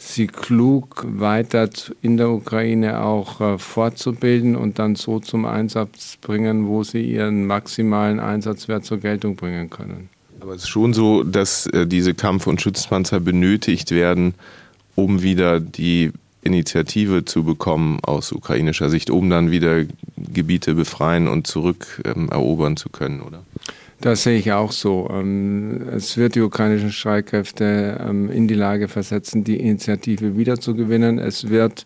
sie 0.00 0.26
klug 0.26 1.04
weiter 1.06 1.68
in 2.00 2.16
der 2.16 2.30
Ukraine 2.30 3.02
auch 3.02 3.40
äh, 3.40 3.58
fortzubilden 3.58 4.56
und 4.56 4.78
dann 4.78 4.96
so 4.96 5.20
zum 5.20 5.44
Einsatz 5.44 6.16
bringen, 6.20 6.66
wo 6.66 6.82
sie 6.82 7.02
ihren 7.02 7.46
maximalen 7.46 8.18
Einsatzwert 8.18 8.84
zur 8.84 8.98
Geltung 8.98 9.36
bringen 9.36 9.68
können. 9.68 10.08
Aber 10.40 10.54
es 10.54 10.62
ist 10.62 10.68
schon 10.68 10.94
so, 10.94 11.22
dass 11.22 11.66
äh, 11.66 11.86
diese 11.86 12.14
Kampf- 12.14 12.46
und 12.46 12.62
Schutzpanzer 12.62 13.20
benötigt 13.20 13.90
werden, 13.90 14.34
um 14.94 15.22
wieder 15.22 15.60
die 15.60 16.12
Initiative 16.42 17.26
zu 17.26 17.44
bekommen 17.44 18.00
aus 18.02 18.32
ukrainischer 18.32 18.88
Sicht, 18.88 19.10
um 19.10 19.28
dann 19.28 19.50
wieder 19.50 19.84
Gebiete 20.16 20.74
befreien 20.74 21.28
und 21.28 21.46
zurückerobern 21.46 22.72
ähm, 22.72 22.76
zu 22.78 22.88
können, 22.88 23.20
oder? 23.20 23.42
Das 24.00 24.22
sehe 24.22 24.38
ich 24.38 24.52
auch 24.52 24.72
so. 24.72 25.10
Ähm, 25.12 25.88
es 25.94 26.16
wird 26.16 26.34
die 26.34 26.40
ukrainischen 26.40 26.90
Streitkräfte 26.90 28.00
ähm, 28.00 28.30
in 28.30 28.48
die 28.48 28.54
Lage 28.54 28.88
versetzen, 28.88 29.44
die 29.44 29.60
Initiative 29.60 30.38
wiederzugewinnen. 30.38 31.18
Es 31.18 31.50
wird 31.50 31.84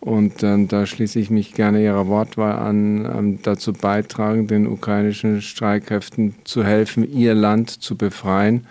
und 0.00 0.42
ähm, 0.42 0.66
da 0.66 0.86
schließe 0.86 1.20
ich 1.20 1.28
mich 1.28 1.52
gerne 1.52 1.82
Ihrer 1.84 2.06
Wortwahl 2.06 2.58
an, 2.58 3.38
dazu 3.42 3.74
beitragen, 3.74 4.46
den 4.46 4.66
ukrainischen 4.66 5.42
Streitkräften 5.42 6.36
zu 6.44 6.64
helfen, 6.64 7.10
ihr 7.12 7.34
Land 7.34 7.70
zu 7.70 7.96
befreien. 7.96 8.66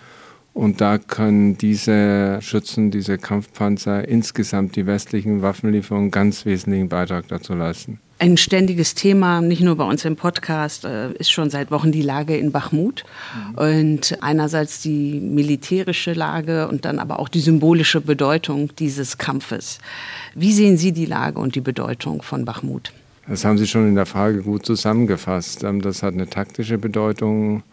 Und 0.55 0.81
da 0.81 0.97
können 0.97 1.57
diese 1.57 2.39
Schützen, 2.41 2.89
diese 2.89 3.19
Kampfpanzer 3.19 4.07
insgesamt 4.07 4.75
die 4.75 4.87
westlichen 4.87 5.43
Waffenlieferungen 5.43 6.09
ganz 6.09 6.45
wesentlichen 6.45 6.89
Beitrag 6.89 7.27
dazu 7.27 7.53
leisten. 7.53 7.99
Ein 8.21 8.35
ständiges 8.35 8.95
Thema, 8.95 9.39
nicht 9.39 9.61
nur 9.61 9.77
bei 9.77 9.85
uns 9.85 10.03
im 10.03 10.17
Podcast, 10.17 10.83
äh, 10.83 11.13
ist 11.13 11.31
schon 11.31 11.49
seit 11.49 11.71
Wochen 11.71 11.93
die 11.93 12.01
Lage 12.01 12.35
in 12.35 12.51
Bachmut. 12.51 13.05
Und 13.55 14.17
einerseits 14.19 14.81
die 14.81 15.21
militärische 15.21 16.11
Lage 16.11 16.67
und 16.67 16.83
dann 16.83 16.99
aber 16.99 17.19
auch 17.19 17.29
die 17.29 17.39
symbolische 17.39 18.01
Bedeutung 18.01 18.75
dieses 18.75 19.17
Kampfes. 19.17 19.79
Wie 20.35 20.51
sehen 20.51 20.77
Sie 20.77 20.91
die 20.91 21.05
Lage 21.05 21.39
und 21.39 21.55
die 21.55 21.61
Bedeutung 21.61 22.21
von 22.21 22.43
Bachmut? 22.43 22.91
Das 23.25 23.45
haben 23.45 23.57
Sie 23.57 23.67
schon 23.67 23.87
in 23.87 23.95
der 23.95 24.05
Frage 24.05 24.41
gut 24.41 24.65
zusammengefasst. 24.65 25.63
Ähm, 25.63 25.81
das 25.81 26.03
hat 26.03 26.13
eine 26.13 26.29
taktische 26.29 26.77
Bedeutung. 26.77 27.63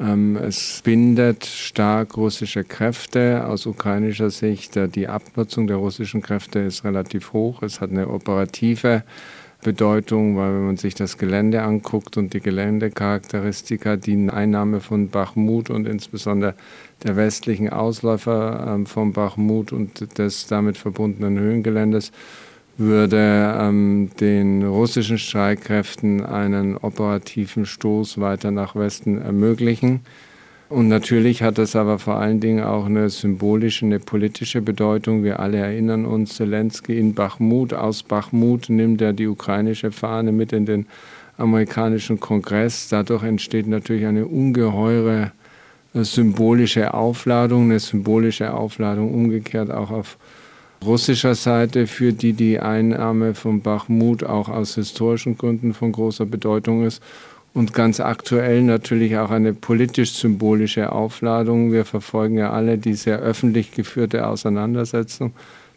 Ähm, 0.00 0.36
es 0.36 0.80
bindet 0.82 1.46
stark 1.46 2.16
russische 2.16 2.64
Kräfte. 2.64 3.46
Aus 3.46 3.66
ukrainischer 3.66 4.30
Sicht, 4.30 4.76
äh, 4.76 4.88
die 4.88 5.06
Abnutzung 5.06 5.68
der 5.68 5.76
russischen 5.76 6.22
Kräfte 6.22 6.58
ist 6.58 6.82
relativ 6.82 7.32
hoch. 7.32 7.62
Es 7.62 7.80
hat 7.80 7.90
eine 7.90 8.08
operative 8.08 9.04
Bedeutung, 9.04 9.45
weil 10.36 10.54
wenn 10.54 10.66
man 10.66 10.76
sich 10.76 10.94
das 10.94 11.18
Gelände 11.18 11.62
anguckt 11.62 12.16
und 12.16 12.34
die 12.34 12.40
Geländecharakteristika, 12.40 13.96
die 13.96 14.28
Einnahme 14.30 14.80
von 14.80 15.08
Bachmut 15.08 15.70
und 15.70 15.86
insbesondere 15.86 16.54
der 17.02 17.16
westlichen 17.16 17.70
Ausläufer 17.70 18.74
ähm, 18.74 18.86
von 18.86 19.12
Bachmut 19.12 19.72
und 19.72 20.18
des 20.18 20.46
damit 20.46 20.76
verbundenen 20.76 21.38
Höhengeländes, 21.38 22.12
würde 22.78 23.56
ähm, 23.58 24.10
den 24.20 24.62
russischen 24.62 25.18
Streitkräften 25.18 26.24
einen 26.24 26.76
operativen 26.76 27.64
Stoß 27.64 28.20
weiter 28.20 28.50
nach 28.50 28.76
Westen 28.76 29.20
ermöglichen. 29.20 30.00
Und 30.68 30.88
natürlich 30.88 31.42
hat 31.42 31.58
das 31.58 31.76
aber 31.76 32.00
vor 32.00 32.16
allen 32.16 32.40
Dingen 32.40 32.64
auch 32.64 32.86
eine 32.86 33.08
symbolische, 33.08 33.86
eine 33.86 34.00
politische 34.00 34.60
Bedeutung. 34.60 35.22
Wir 35.22 35.38
alle 35.38 35.58
erinnern 35.58 36.04
uns, 36.04 36.34
Zelensky 36.36 36.98
in 36.98 37.14
Bachmut, 37.14 37.72
aus 37.72 38.02
Bachmut 38.02 38.68
nimmt 38.68 39.00
er 39.00 39.12
die 39.12 39.28
ukrainische 39.28 39.92
Fahne 39.92 40.32
mit 40.32 40.52
in 40.52 40.66
den 40.66 40.86
amerikanischen 41.38 42.18
Kongress. 42.18 42.88
Dadurch 42.88 43.22
entsteht 43.22 43.68
natürlich 43.68 44.06
eine 44.06 44.26
ungeheure 44.26 45.30
äh, 45.94 46.02
symbolische 46.02 46.94
Aufladung, 46.94 47.64
eine 47.64 47.78
symbolische 47.78 48.52
Aufladung 48.52 49.14
umgekehrt 49.14 49.70
auch 49.70 49.92
auf 49.92 50.18
russischer 50.84 51.36
Seite, 51.36 51.86
für 51.86 52.12
die 52.12 52.32
die 52.32 52.58
Einnahme 52.58 53.34
von 53.34 53.60
Bachmut 53.60 54.24
auch 54.24 54.48
aus 54.48 54.74
historischen 54.74 55.38
Gründen 55.38 55.74
von 55.74 55.92
großer 55.92 56.26
Bedeutung 56.26 56.84
ist 56.84 57.00
und 57.56 57.72
ganz 57.72 58.00
aktuell 58.00 58.62
natürlich 58.62 59.16
auch 59.16 59.30
eine 59.30 59.54
politisch-symbolische 59.54 60.92
Aufladung. 60.92 61.72
Wir 61.72 61.86
verfolgen 61.86 62.36
ja 62.36 62.50
alle 62.52 62.76
die 62.76 62.92
sehr 62.92 63.18
öffentlich 63.20 63.70
geführte 63.72 64.26
Auseinandersetzung 64.26 65.32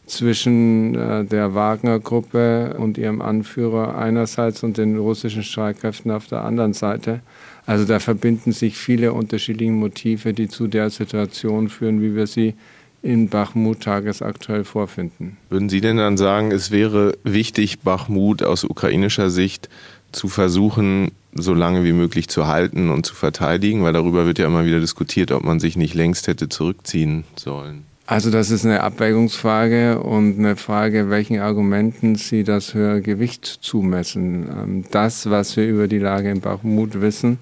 zwischen 0.06 0.94
äh, 0.96 1.24
der 1.24 1.56
Wagner-Gruppe 1.56 2.76
und 2.78 2.98
ihrem 2.98 3.22
Anführer 3.22 3.98
einerseits 3.98 4.62
und 4.62 4.78
den 4.78 4.98
russischen 4.98 5.42
Streitkräften 5.42 6.12
auf 6.12 6.28
der 6.28 6.44
anderen 6.44 6.74
Seite. 6.74 7.22
Also 7.66 7.86
da 7.86 8.00
verbinden 8.00 8.52
sich 8.52 8.76
viele 8.76 9.14
unterschiedliche 9.14 9.72
Motive, 9.72 10.34
die 10.34 10.50
zu 10.50 10.68
der 10.68 10.90
Situation 10.90 11.70
führen, 11.70 12.02
wie 12.02 12.14
wir 12.14 12.28
sie 12.28 12.56
in 13.02 13.30
Bachmut 13.30 13.80
tagesaktuell 13.80 14.66
vorfinden. 14.66 15.38
Würden 15.50 15.70
Sie 15.70 15.80
denn 15.80 15.96
dann 15.96 16.18
sagen, 16.18 16.52
es 16.52 16.72
wäre 16.72 17.14
wichtig, 17.24 17.80
Bachmut 17.80 18.44
aus 18.44 18.66
ukrainischer 18.66 19.30
Sicht 19.30 19.70
zu 20.12 20.28
versuchen, 20.28 21.12
so 21.34 21.54
lange 21.54 21.84
wie 21.84 21.94
möglich 21.94 22.28
zu 22.28 22.48
halten 22.48 22.90
und 22.90 23.06
zu 23.06 23.16
verteidigen, 23.16 23.84
weil 23.84 23.94
darüber 23.94 24.26
wird 24.26 24.40
ja 24.40 24.48
immer 24.48 24.66
wieder 24.66 24.80
diskutiert, 24.80 25.32
ob 25.32 25.44
man 25.44 25.60
sich 25.60 25.78
nicht 25.78 25.94
längst 25.94 26.28
hätte 26.28 26.50
zurückziehen 26.50 27.24
sollen. 27.36 27.86
Also 28.08 28.32
das 28.32 28.50
ist 28.50 28.66
eine 28.66 28.82
Abwägungsfrage 28.82 30.00
und 30.00 30.40
eine 30.40 30.56
Frage, 30.56 31.12
welchen 31.12 31.40
Argumenten 31.40 32.16
Sie 32.16 32.44
das 32.44 32.74
höhere 32.74 33.02
Gewicht 33.02 33.46
zumessen. 33.46 34.50
Ähm, 34.50 34.86
das, 34.90 35.30
was 35.30 35.56
wir 35.56 35.68
über 35.68 35.88
die 35.88 36.00
Lage 36.00 36.32
in 36.32 36.42
Bachmut 36.42 37.02
wissen, 37.02 37.38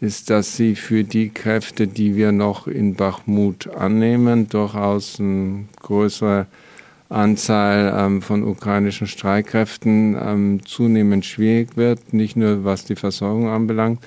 ist, 0.00 0.30
dass 0.30 0.56
sie 0.56 0.76
für 0.76 1.04
die 1.04 1.30
Kräfte, 1.30 1.88
die 1.88 2.14
wir 2.14 2.30
noch 2.30 2.68
in 2.68 2.94
Bachmut 2.94 3.68
annehmen, 3.74 4.48
durchaus 4.48 5.18
eine 5.18 5.64
größere 5.80 6.46
Anzahl 7.08 7.94
ähm, 7.96 8.22
von 8.22 8.42
ukrainischen 8.42 9.06
Streitkräften 9.06 10.16
ähm, 10.20 10.66
zunehmend 10.66 11.24
schwierig 11.24 11.76
wird, 11.76 12.12
nicht 12.12 12.36
nur 12.36 12.64
was 12.64 12.84
die 12.84 12.96
Versorgung 12.96 13.48
anbelangt, 13.48 14.00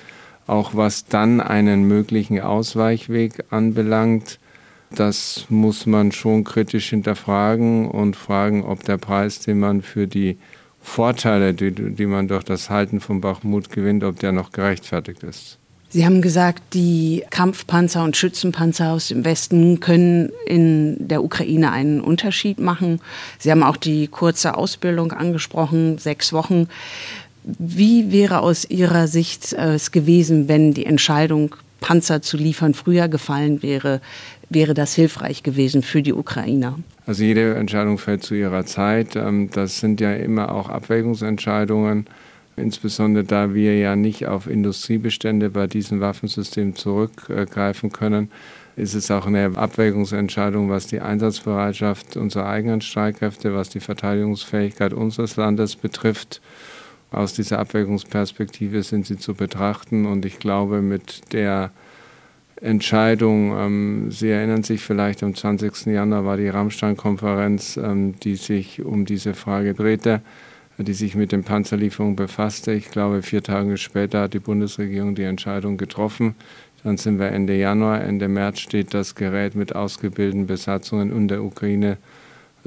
auch 0.46 0.74
was 0.74 1.06
dann 1.06 1.40
einen 1.40 1.84
möglichen 1.84 2.40
Ausweichweg 2.40 3.44
anbelangt. 3.50 4.38
Das 4.94 5.46
muss 5.48 5.86
man 5.86 6.12
schon 6.12 6.44
kritisch 6.44 6.90
hinterfragen 6.90 7.88
und 7.88 8.16
fragen, 8.16 8.64
ob 8.64 8.84
der 8.84 8.98
Preis, 8.98 9.38
den 9.38 9.60
man 9.60 9.82
für 9.82 10.06
die 10.06 10.36
Vorteile, 10.80 11.54
die, 11.54 11.70
die 11.70 12.06
man 12.06 12.26
durch 12.26 12.42
das 12.42 12.70
Halten 12.70 13.00
von 13.00 13.20
Bachmut 13.20 13.70
gewinnt, 13.70 14.02
ob 14.02 14.18
der 14.18 14.32
noch 14.32 14.50
gerechtfertigt 14.50 15.22
ist. 15.22 15.59
Sie 15.92 16.06
haben 16.06 16.22
gesagt, 16.22 16.62
die 16.74 17.24
Kampfpanzer 17.30 18.04
und 18.04 18.16
Schützenpanzer 18.16 18.92
aus 18.92 19.08
dem 19.08 19.24
Westen 19.24 19.80
können 19.80 20.30
in 20.46 20.96
der 21.08 21.24
Ukraine 21.24 21.72
einen 21.72 22.00
Unterschied 22.00 22.60
machen. 22.60 23.00
Sie 23.40 23.50
haben 23.50 23.64
auch 23.64 23.76
die 23.76 24.06
kurze 24.06 24.56
Ausbildung 24.56 25.10
angesprochen, 25.10 25.98
sechs 25.98 26.32
Wochen. 26.32 26.68
Wie 27.42 28.12
wäre 28.12 28.40
aus 28.40 28.70
Ihrer 28.70 29.08
Sicht 29.08 29.52
äh, 29.52 29.74
es 29.74 29.90
gewesen, 29.90 30.46
wenn 30.46 30.74
die 30.74 30.86
Entscheidung, 30.86 31.56
Panzer 31.80 32.22
zu 32.22 32.36
liefern, 32.36 32.74
früher 32.74 33.08
gefallen 33.08 33.60
wäre? 33.62 34.00
Wäre 34.48 34.74
das 34.74 34.94
hilfreich 34.94 35.42
gewesen 35.42 35.82
für 35.82 36.02
die 36.02 36.12
Ukrainer? 36.12 36.78
Also 37.06 37.24
jede 37.24 37.54
Entscheidung 37.56 37.98
fällt 37.98 38.22
zu 38.22 38.34
ihrer 38.34 38.64
Zeit. 38.64 39.16
Ähm, 39.16 39.50
das 39.52 39.80
sind 39.80 40.00
ja 40.00 40.12
immer 40.12 40.52
auch 40.54 40.68
Abwägungsentscheidungen 40.68 42.06
insbesondere 42.60 43.24
da 43.24 43.54
wir 43.54 43.78
ja 43.78 43.96
nicht 43.96 44.26
auf 44.26 44.46
Industriebestände 44.46 45.50
bei 45.50 45.66
diesen 45.66 46.00
Waffensystemen 46.00 46.76
zurückgreifen 46.76 47.90
können, 47.92 48.30
ist 48.76 48.94
es 48.94 49.10
auch 49.10 49.26
eine 49.26 49.52
Abwägungsentscheidung, 49.56 50.70
was 50.70 50.86
die 50.86 51.00
Einsatzbereitschaft 51.00 52.16
unserer 52.16 52.46
eigenen 52.46 52.80
Streitkräfte, 52.80 53.54
was 53.54 53.68
die 53.68 53.80
Verteidigungsfähigkeit 53.80 54.92
unseres 54.92 55.36
Landes 55.36 55.76
betrifft. 55.76 56.40
Aus 57.10 57.34
dieser 57.34 57.58
Abwägungsperspektive 57.58 58.82
sind 58.82 59.06
sie 59.06 59.18
zu 59.18 59.34
betrachten 59.34 60.06
und 60.06 60.24
ich 60.24 60.38
glaube, 60.38 60.80
mit 60.80 61.32
der 61.32 61.72
Entscheidung, 62.60 63.56
ähm, 63.58 64.10
Sie 64.10 64.28
erinnern 64.28 64.62
sich 64.62 64.82
vielleicht, 64.82 65.22
am 65.22 65.34
20. 65.34 65.86
Januar 65.86 66.24
war 66.24 66.36
die 66.36 66.48
Rammstein-Konferenz, 66.48 67.78
ähm, 67.78 68.20
die 68.20 68.36
sich 68.36 68.84
um 68.84 69.06
diese 69.06 69.34
Frage 69.34 69.74
drehte 69.74 70.20
die 70.82 70.94
sich 70.94 71.14
mit 71.14 71.32
den 71.32 71.44
Panzerlieferungen 71.44 72.16
befasste. 72.16 72.72
Ich 72.72 72.90
glaube, 72.90 73.22
vier 73.22 73.42
Tage 73.42 73.76
später 73.76 74.22
hat 74.22 74.34
die 74.34 74.38
Bundesregierung 74.38 75.14
die 75.14 75.22
Entscheidung 75.22 75.76
getroffen. 75.76 76.34
Dann 76.82 76.96
sind 76.96 77.18
wir 77.18 77.28
Ende 77.28 77.56
Januar. 77.56 78.02
Ende 78.02 78.28
März 78.28 78.60
steht 78.60 78.94
das 78.94 79.14
Gerät 79.14 79.54
mit 79.54 79.74
ausgebildeten 79.74 80.46
Besatzungen 80.46 81.14
in 81.14 81.28
der 81.28 81.42
Ukraine 81.42 81.98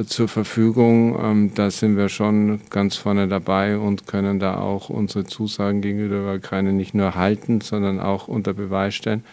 zur 0.05 0.27
Verfügung. 0.27 1.17
Ähm, 1.22 1.51
da 1.55 1.72
sind 1.72 1.98
wir 1.98 2.10
schon 2.10 2.62
ganz 2.70 2.96
vorne 2.96 3.27
dabei 3.27 3.77
und 3.77 4.08
können 4.08 4.39
da 4.39 4.58
auch 4.58 4.89
unsere 4.89 5.25
Zusagen 5.25 5.82
gegenüber 5.82 6.25
der 6.25 6.36
Ukraine 6.36 6.74
nicht 6.74 6.93
nur 6.93 7.15
halten, 7.15 7.62
sondern 7.62 8.00
auch 8.00 8.27
unter 8.27 8.53
Beweis 8.53 8.96
stellen, 8.96 9.24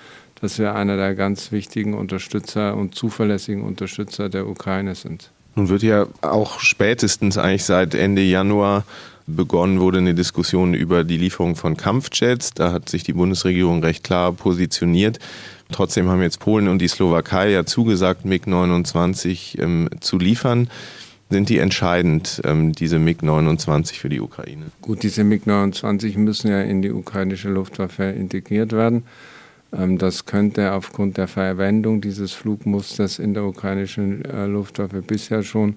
dass 0.41 0.59
wir 0.59 0.75
einer 0.75 0.97
der 0.97 1.15
ganz 1.15 1.53
wichtigen 1.53 1.95
Unterstützer 1.95 2.77
und 2.77 2.95
zuverlässigen 2.95 3.63
Unterstützer 3.63 4.29
der 4.29 4.47
Ukraine 4.47 4.95
sind. 4.95 5.31
Nun 5.55 5.69
wird 5.69 5.83
ja 5.83 6.07
auch 6.23 6.61
spätestens 6.61 7.39
eigentlich 7.39 7.65
seit 7.65 7.95
Ende 7.95 8.23
Januar 8.23 8.85
begonnen 9.37 9.81
wurde 9.81 9.99
eine 9.99 10.15
Diskussion 10.15 10.75
über 10.75 11.05
die 11.05 11.17
Lieferung 11.17 11.57
von 11.57 11.77
Kampfjets. 11.77 12.53
Da 12.53 12.73
hat 12.73 12.89
sich 12.89 13.03
die 13.03 13.13
Bundesregierung 13.13 13.83
recht 13.83 14.05
klar 14.05 14.33
positioniert. 14.33 15.19
Trotzdem 15.71 16.09
haben 16.09 16.23
jetzt 16.23 16.41
Polen 16.41 16.69
und 16.69 16.81
die 16.81 16.89
Slowakei 16.89 17.51
ja 17.51 17.65
zugesagt, 17.65 18.25
MiG-29 18.25 19.61
ähm, 19.61 19.89
zu 20.01 20.19
liefern. 20.19 20.69
Sind 21.31 21.49
die 21.49 21.59
entscheidend, 21.59 22.41
ähm, 22.45 22.73
diese 22.73 22.99
MiG-29 22.99 23.95
für 23.95 24.09
die 24.09 24.21
Ukraine? 24.21 24.67
Gut, 24.83 25.05
diese 25.05 25.23
MiG-29 25.23 26.19
müssen 26.19 26.51
ja 26.51 26.61
in 26.63 26.83
die 26.83 26.91
ukrainische 26.91 27.49
Luftwaffe 27.49 28.05
integriert 28.05 28.73
werden. 28.73 29.05
Ähm, 29.77 29.99
das 29.99 30.27
könnte 30.27 30.73
aufgrund 30.73 31.17
der 31.17 31.29
Verwendung 31.29 32.01
dieses 32.01 32.33
Flugmusters 32.33 33.19
in 33.19 33.35
der 33.35 33.45
ukrainischen 33.45 34.25
äh, 34.25 34.47
Luftwaffe 34.47 35.03
bisher 35.03 35.43
schon 35.43 35.77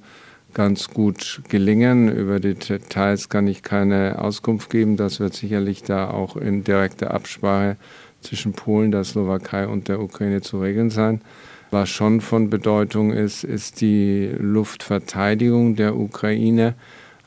ganz 0.54 0.90
gut 0.90 1.42
gelingen. 1.50 2.10
Über 2.10 2.40
die 2.40 2.54
Details 2.54 3.30
kann 3.30 3.48
ich 3.48 3.64
keine 3.64 4.20
Auskunft 4.20 4.70
geben. 4.70 4.98
Das 4.98 5.20
wird 5.20 5.34
sicherlich 5.34 5.84
da 5.84 6.10
auch 6.10 6.38
in 6.38 6.64
direkter 6.64 7.12
Absprache 7.12 7.78
zwischen 8.22 8.54
Polen, 8.54 8.92
der 8.92 9.04
Slowakei 9.04 9.68
und 9.68 9.88
der 9.88 10.00
Ukraine 10.00 10.42
zu 10.42 10.62
regeln 10.62 10.90
sein. 10.90 11.22
Was 11.72 11.90
schon 11.90 12.22
von 12.22 12.52
Bedeutung 12.52 13.12
ist, 13.12 13.44
ist 13.44 13.82
die 13.82 14.32
Luftverteidigung 14.38 15.76
der 15.76 15.96
Ukraine 15.96 16.76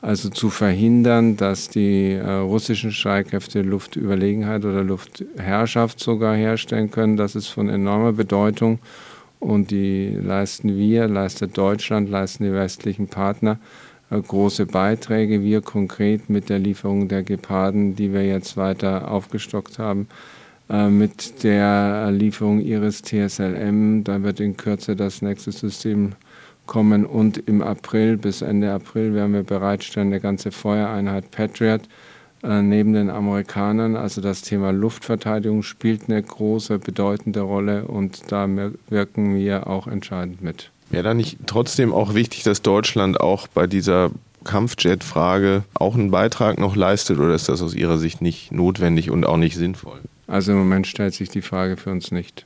also 0.01 0.29
zu 0.29 0.49
verhindern, 0.49 1.37
dass 1.37 1.69
die 1.69 2.11
äh, 2.11 2.29
russischen 2.29 2.91
Streitkräfte 2.91 3.61
Luftüberlegenheit 3.61 4.63
oder 4.63 4.83
Luftherrschaft 4.83 5.99
sogar 5.99 6.35
herstellen 6.35 6.91
können. 6.91 7.17
Das 7.17 7.35
ist 7.35 7.47
von 7.47 7.67
enormer 7.67 8.13
Bedeutung 8.13 8.79
und 9.39 9.71
die 9.71 10.09
leisten 10.09 10.77
wir, 10.77 11.07
leistet 11.07 11.57
Deutschland, 11.57 12.09
leisten 12.09 12.43
die 12.43 12.53
westlichen 12.53 13.07
Partner 13.07 13.59
äh, 14.09 14.21
große 14.21 14.67
Beiträge. 14.67 15.41
Wir 15.41 15.61
konkret 15.61 16.29
mit 16.29 16.49
der 16.49 16.59
Lieferung 16.59 17.07
der 17.07 17.23
Geparden, 17.23 17.95
die 17.95 18.13
wir 18.13 18.25
jetzt 18.25 18.55
weiter 18.55 19.09
aufgestockt 19.09 19.79
haben, 19.79 20.07
äh, 20.69 20.89
mit 20.89 21.43
der 21.43 22.11
Lieferung 22.11 22.61
ihres 22.61 23.01
TSLM. 23.01 24.03
Da 24.03 24.21
wird 24.21 24.39
in 24.39 24.57
Kürze 24.57 24.95
das 24.95 25.23
nächste 25.23 25.51
System 25.51 26.13
kommen 26.67 27.05
und 27.05 27.37
im 27.37 27.61
April 27.61 28.17
bis 28.17 28.41
Ende 28.41 28.71
April 28.71 29.13
werden 29.13 29.33
wir 29.33 29.43
bereitstellen 29.43 30.07
eine 30.07 30.19
ganze 30.19 30.51
Feuereinheit 30.51 31.31
Patriot 31.31 31.81
äh, 32.43 32.61
neben 32.61 32.93
den 32.93 33.09
Amerikanern. 33.09 33.95
Also 33.95 34.21
das 34.21 34.41
Thema 34.41 34.71
Luftverteidigung 34.71 35.63
spielt 35.63 36.03
eine 36.07 36.21
große, 36.21 36.77
bedeutende 36.79 37.41
Rolle 37.41 37.85
und 37.85 38.31
da 38.31 38.47
wirken 38.89 39.35
wir 39.35 39.67
auch 39.67 39.87
entscheidend 39.87 40.41
mit. 40.41 40.71
Wäre 40.89 41.03
da 41.03 41.13
nicht 41.13 41.39
trotzdem 41.47 41.93
auch 41.93 42.13
wichtig, 42.13 42.43
dass 42.43 42.61
Deutschland 42.61 43.19
auch 43.19 43.47
bei 43.47 43.67
dieser 43.67 44.11
Kampfjet-Frage 44.43 45.63
auch 45.73 45.95
einen 45.95 46.11
Beitrag 46.11 46.59
noch 46.59 46.75
leistet 46.75 47.19
oder 47.19 47.33
ist 47.33 47.49
das 47.49 47.61
aus 47.61 47.73
Ihrer 47.75 47.97
Sicht 47.97 48.21
nicht 48.21 48.51
notwendig 48.51 49.11
und 49.11 49.25
auch 49.25 49.37
nicht 49.37 49.55
sinnvoll? 49.55 49.99
Also 50.27 50.51
im 50.51 50.59
Moment 50.59 50.87
stellt 50.87 51.13
sich 51.13 51.29
die 51.29 51.41
Frage 51.41 51.77
für 51.77 51.89
uns 51.89 52.11
nicht. 52.11 52.45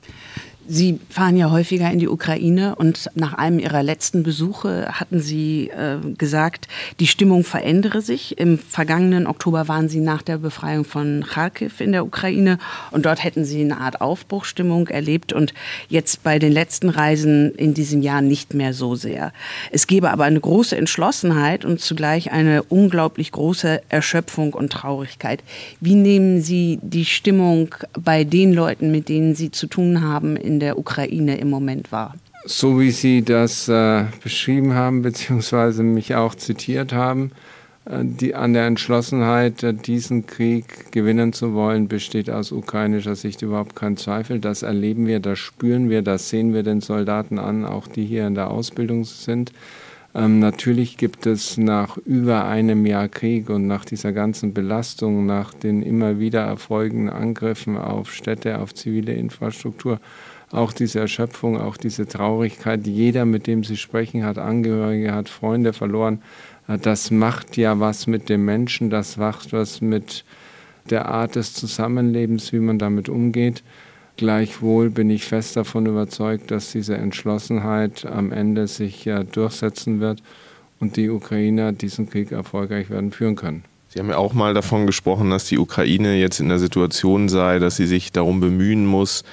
Sie 0.67 0.99
fahren 1.09 1.37
ja 1.37 1.49
häufiger 1.49 1.91
in 1.91 1.99
die 1.99 2.07
Ukraine 2.07 2.75
und 2.75 3.09
nach 3.15 3.33
einem 3.33 3.59
Ihrer 3.59 3.83
letzten 3.83 4.23
Besuche 4.23 4.87
hatten 4.91 5.19
Sie 5.19 5.69
äh, 5.69 5.97
gesagt, 6.17 6.67
die 6.99 7.07
Stimmung 7.07 7.43
verändere 7.43 8.01
sich. 8.01 8.37
Im 8.37 8.57
vergangenen 8.57 9.27
Oktober 9.27 9.67
waren 9.67 9.89
Sie 9.89 9.99
nach 9.99 10.21
der 10.21 10.37
Befreiung 10.37 10.85
von 10.85 11.25
Kharkiv 11.27 11.81
in 11.81 11.91
der 11.91 12.05
Ukraine 12.05 12.57
und 12.91 13.05
dort 13.05 13.23
hätten 13.23 13.43
Sie 13.43 13.61
eine 13.61 13.79
Art 13.79 14.01
Aufbruchstimmung 14.01 14.87
erlebt 14.87 15.33
und 15.33 15.53
jetzt 15.89 16.23
bei 16.23 16.39
den 16.39 16.53
letzten 16.53 16.89
Reisen 16.89 17.53
in 17.55 17.73
diesem 17.73 18.01
Jahr 18.01 18.21
nicht 18.21 18.53
mehr 18.53 18.73
so 18.73 18.95
sehr. 18.95 19.33
Es 19.71 19.87
gebe 19.87 20.11
aber 20.11 20.23
eine 20.23 20.39
große 20.39 20.77
Entschlossenheit 20.77 21.65
und 21.65 21.81
zugleich 21.81 22.31
eine 22.31 22.63
unglaublich 22.63 23.31
große 23.31 23.81
Erschöpfung 23.89 24.53
und 24.53 24.71
Traurigkeit. 24.71 25.43
Wie 25.79 25.95
nehmen 25.95 26.41
Sie 26.41 26.79
die 26.81 27.05
Stimmung 27.05 27.75
bei 27.99 28.23
den 28.23 28.53
Leuten, 28.53 28.91
mit 28.91 29.09
denen 29.09 29.35
Sie 29.35 29.51
zu 29.51 29.67
tun 29.67 30.01
haben, 30.01 30.37
in 30.37 30.60
der 30.61 30.77
Ukraine 30.77 31.37
im 31.37 31.49
Moment 31.49 31.91
war. 31.91 32.15
So 32.45 32.79
wie 32.79 32.91
Sie 32.91 33.21
das 33.23 33.67
äh, 33.67 34.05
beschrieben 34.23 34.73
haben, 34.73 35.01
beziehungsweise 35.03 35.83
mich 35.83 36.15
auch 36.15 36.33
zitiert 36.33 36.91
haben, 36.91 37.31
äh, 37.85 37.99
die, 38.03 38.33
an 38.33 38.53
der 38.53 38.65
Entschlossenheit, 38.65 39.61
äh, 39.63 39.73
diesen 39.73 40.25
Krieg 40.25 40.91
gewinnen 40.91 41.33
zu 41.33 41.53
wollen, 41.53 41.87
besteht 41.87 42.29
aus 42.29 42.51
ukrainischer 42.51 43.15
Sicht 43.15 43.41
überhaupt 43.41 43.75
kein 43.75 43.97
Zweifel. 43.97 44.39
Das 44.39 44.63
erleben 44.63 45.05
wir, 45.05 45.19
das 45.19 45.37
spüren 45.37 45.89
wir, 45.89 46.01
das 46.01 46.29
sehen 46.29 46.53
wir 46.53 46.63
den 46.63 46.81
Soldaten 46.81 47.37
an, 47.37 47.65
auch 47.65 47.87
die 47.87 48.05
hier 48.05 48.25
in 48.25 48.35
der 48.35 48.49
Ausbildung 48.49 49.03
sind. 49.03 49.51
Ähm, 50.13 50.39
natürlich 50.39 50.97
gibt 50.97 51.25
es 51.25 51.57
nach 51.57 51.97
über 51.97 52.45
einem 52.45 52.85
Jahr 52.85 53.07
Krieg 53.07 53.49
und 53.49 53.67
nach 53.67 53.85
dieser 53.85 54.11
ganzen 54.11 54.53
Belastung, 54.53 55.25
nach 55.25 55.53
den 55.53 55.83
immer 55.83 56.19
wieder 56.19 56.41
erfolgenden 56.41 57.09
Angriffen 57.09 57.77
auf 57.77 58.11
Städte, 58.11 58.59
auf 58.59 58.73
zivile 58.73 59.13
Infrastruktur, 59.13 59.99
auch 60.51 60.73
diese 60.73 60.99
Erschöpfung, 60.99 61.59
auch 61.59 61.77
diese 61.77 62.07
Traurigkeit. 62.07 62.85
Jeder, 62.85 63.25
mit 63.25 63.47
dem 63.47 63.63
Sie 63.63 63.77
sprechen, 63.77 64.25
hat 64.25 64.37
Angehörige, 64.37 65.13
hat 65.13 65.29
Freunde 65.29 65.73
verloren. 65.73 66.21
Äh, 66.67 66.77
das 66.77 67.11
macht 67.11 67.57
ja 67.57 67.79
was 67.79 68.07
mit 68.07 68.29
dem 68.29 68.45
Menschen, 68.45 68.89
das 68.89 69.17
macht 69.17 69.53
was 69.53 69.81
mit 69.81 70.23
der 70.89 71.07
Art 71.07 71.35
des 71.35 71.53
Zusammenlebens, 71.53 72.51
wie 72.53 72.59
man 72.59 72.79
damit 72.79 73.07
umgeht. 73.09 73.63
Gleichwohl 74.17 74.89
bin 74.89 75.09
ich 75.09 75.25
fest 75.25 75.55
davon 75.55 75.85
überzeugt, 75.85 76.51
dass 76.51 76.71
diese 76.71 76.95
Entschlossenheit 76.95 78.05
am 78.05 78.31
Ende 78.31 78.67
sich 78.67 79.05
ja 79.05 79.23
durchsetzen 79.23 79.99
wird 79.99 80.21
und 80.79 80.97
die 80.97 81.09
Ukrainer 81.09 81.71
diesen 81.71 82.09
Krieg 82.09 82.31
erfolgreich 82.31 82.89
werden 82.89 83.11
führen 83.11 83.35
können. 83.35 83.63
Sie 83.87 83.99
haben 83.99 84.09
ja 84.09 84.17
auch 84.17 84.33
mal 84.33 84.53
davon 84.53 84.85
gesprochen, 84.85 85.29
dass 85.29 85.45
die 85.45 85.57
Ukraine 85.57 86.15
jetzt 86.15 86.39
in 86.39 86.49
der 86.49 86.59
Situation 86.59 87.29
sei, 87.29 87.59
dass 87.59 87.75
sie 87.75 87.87
sich 87.87 88.11
darum 88.11 88.39
bemühen 88.39 88.85
muss, 88.85 89.23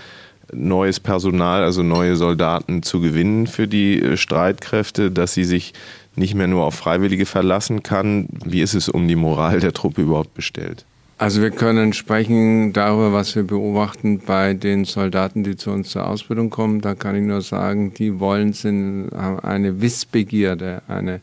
neues 0.53 1.01
Personal, 1.01 1.63
also 1.63 1.83
neue 1.83 2.17
Soldaten 2.17 2.83
zu 2.83 3.01
gewinnen 3.01 3.47
für 3.47 3.69
die 3.69 4.01
äh, 4.01 4.17
Streitkräfte, 4.17 5.11
dass 5.11 5.35
sie 5.35 5.45
sich 5.45 5.75
nicht 6.17 6.35
mehr 6.35 6.49
nur 6.49 6.65
auf 6.65 6.75
Freiwillige 6.75 7.27
verlassen 7.27 7.83
kann. 7.83 8.29
Wie 8.45 8.61
ist 8.61 8.75
es 8.75 8.89
um 8.89 9.07
die 9.09 9.17
Moral 9.17 9.61
der 9.61 9.73
Truppe 9.73 10.03
überhaupt 10.03 10.35
bestellt? 10.35 10.85
Also 11.17 11.43
wir 11.43 11.51
können 11.51 11.93
sprechen 11.95 12.73
darüber, 12.73 13.13
was 13.13 13.35
wir 13.35 13.43
beobachten 13.43 14.21
bei 14.25 14.55
den 14.55 14.85
Soldaten, 14.85 15.43
die 15.43 15.57
zu 15.57 15.73
uns 15.73 15.91
zur 15.91 16.07
Ausbildung 16.07 16.49
kommen. 16.49 16.81
Da 16.81 16.95
kann 16.95 17.17
ich 17.17 17.23
nur 17.23 17.41
sagen, 17.41 17.93
die 17.93 18.21
wollen 18.21 18.53
sind 18.53 19.11
eine 19.13 19.81
Wissbegierde, 19.81 20.83
eine 20.87 21.21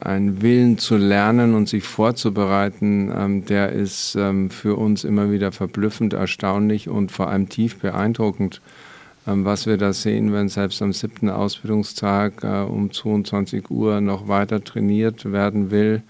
ein 0.00 0.42
Willen 0.42 0.78
zu 0.78 0.96
lernen 0.96 1.54
und 1.54 1.68
sich 1.68 1.84
vorzubereiten, 1.84 3.12
ähm, 3.16 3.44
der 3.44 3.72
ist 3.72 4.14
ähm, 4.14 4.50
für 4.50 4.76
uns 4.76 5.04
immer 5.04 5.30
wieder 5.30 5.50
verblüffend, 5.50 6.12
erstaunlich 6.12 6.88
und 6.88 7.10
vor 7.10 7.28
allem 7.28 7.48
tief 7.48 7.78
beeindruckend, 7.78 8.60
ähm, 9.26 9.44
was 9.44 9.66
wir 9.66 9.76
da 9.76 9.92
sehen, 9.92 10.32
wenn 10.32 10.48
selbst 10.48 10.82
am 10.82 10.92
siebten 10.92 11.28
Ausbildungstag 11.30 12.44
äh, 12.44 12.62
um 12.62 12.92
22 12.92 13.70
Uhr 13.70 14.00
noch 14.00 14.28
weiter 14.28 14.62
trainiert 14.62 15.32
werden 15.32 15.70
will, 15.72 16.02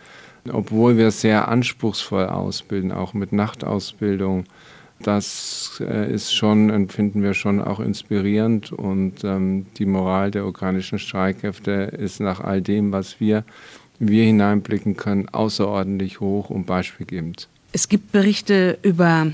obwohl 0.52 0.98
wir 0.98 1.10
sehr 1.10 1.48
anspruchsvoll 1.48 2.26
ausbilden, 2.26 2.92
auch 2.92 3.14
mit 3.14 3.32
Nachtausbildung. 3.32 4.44
Das 5.02 5.80
äh, 5.80 6.12
ist 6.12 6.34
schon, 6.34 6.70
empfinden 6.70 7.22
wir 7.22 7.34
schon 7.34 7.60
auch 7.60 7.80
inspirierend 7.80 8.72
und 8.72 9.22
ähm, 9.22 9.66
die 9.76 9.86
Moral 9.86 10.30
der 10.30 10.46
ukrainischen 10.46 10.98
Streitkräfte 10.98 11.70
ist 11.70 12.20
nach 12.20 12.40
all 12.40 12.60
dem, 12.60 12.92
was 12.92 13.20
wir 13.20 13.44
wir 14.00 14.24
hineinblicken 14.24 14.96
können, 14.96 15.28
außerordentlich 15.28 16.20
hoch 16.20 16.50
und 16.50 16.66
beispielgebend. 16.66 17.48
Es 17.72 17.88
gibt 17.88 18.12
Berichte 18.12 18.78
über 18.82 19.32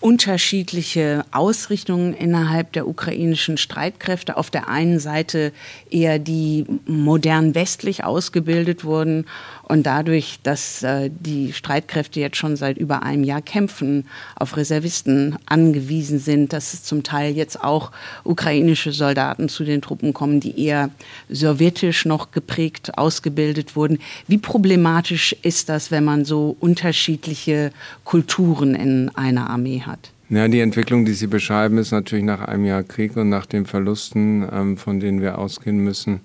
unterschiedliche 0.00 1.26
Ausrichtungen 1.30 2.14
innerhalb 2.14 2.72
der 2.72 2.88
ukrainischen 2.88 3.58
Streitkräfte. 3.58 4.38
Auf 4.38 4.50
der 4.50 4.68
einen 4.68 4.98
Seite 4.98 5.52
eher 5.90 6.18
die 6.18 6.64
modern 6.86 7.54
westlich 7.54 8.02
ausgebildet 8.02 8.82
wurden 8.82 9.26
und 9.70 9.84
dadurch, 9.84 10.40
dass 10.42 10.82
äh, 10.82 11.10
die 11.12 11.52
Streitkräfte 11.52 12.18
jetzt 12.18 12.36
schon 12.36 12.56
seit 12.56 12.76
über 12.76 13.04
einem 13.04 13.22
Jahr 13.22 13.40
kämpfen, 13.40 14.04
auf 14.34 14.56
Reservisten 14.56 15.38
angewiesen 15.46 16.18
sind, 16.18 16.52
dass 16.52 16.74
es 16.74 16.82
zum 16.82 17.04
Teil 17.04 17.36
jetzt 17.36 17.62
auch 17.62 17.92
ukrainische 18.24 18.90
Soldaten 18.90 19.48
zu 19.48 19.62
den 19.62 19.80
Truppen 19.80 20.12
kommen, 20.12 20.40
die 20.40 20.60
eher 20.60 20.90
sowjetisch 21.28 22.04
noch 22.04 22.32
geprägt 22.32 22.98
ausgebildet 22.98 23.76
wurden. 23.76 24.00
Wie 24.26 24.38
problematisch 24.38 25.36
ist 25.42 25.68
das, 25.68 25.92
wenn 25.92 26.04
man 26.04 26.24
so 26.24 26.56
unterschiedliche 26.58 27.70
Kulturen 28.04 28.74
in 28.74 29.10
einer 29.14 29.48
Armee 29.50 29.82
hat? 29.86 30.10
Ja, 30.30 30.48
die 30.48 30.60
Entwicklung, 30.60 31.04
die 31.04 31.12
Sie 31.12 31.28
beschreiben, 31.28 31.78
ist 31.78 31.92
natürlich 31.92 32.24
nach 32.24 32.40
einem 32.40 32.64
Jahr 32.64 32.82
Krieg 32.82 33.16
und 33.16 33.28
nach 33.28 33.46
den 33.46 33.66
Verlusten, 33.66 34.48
ähm, 34.52 34.76
von 34.76 34.98
denen 34.98 35.20
wir 35.20 35.38
ausgehen 35.38 35.78
müssen, 35.78 36.20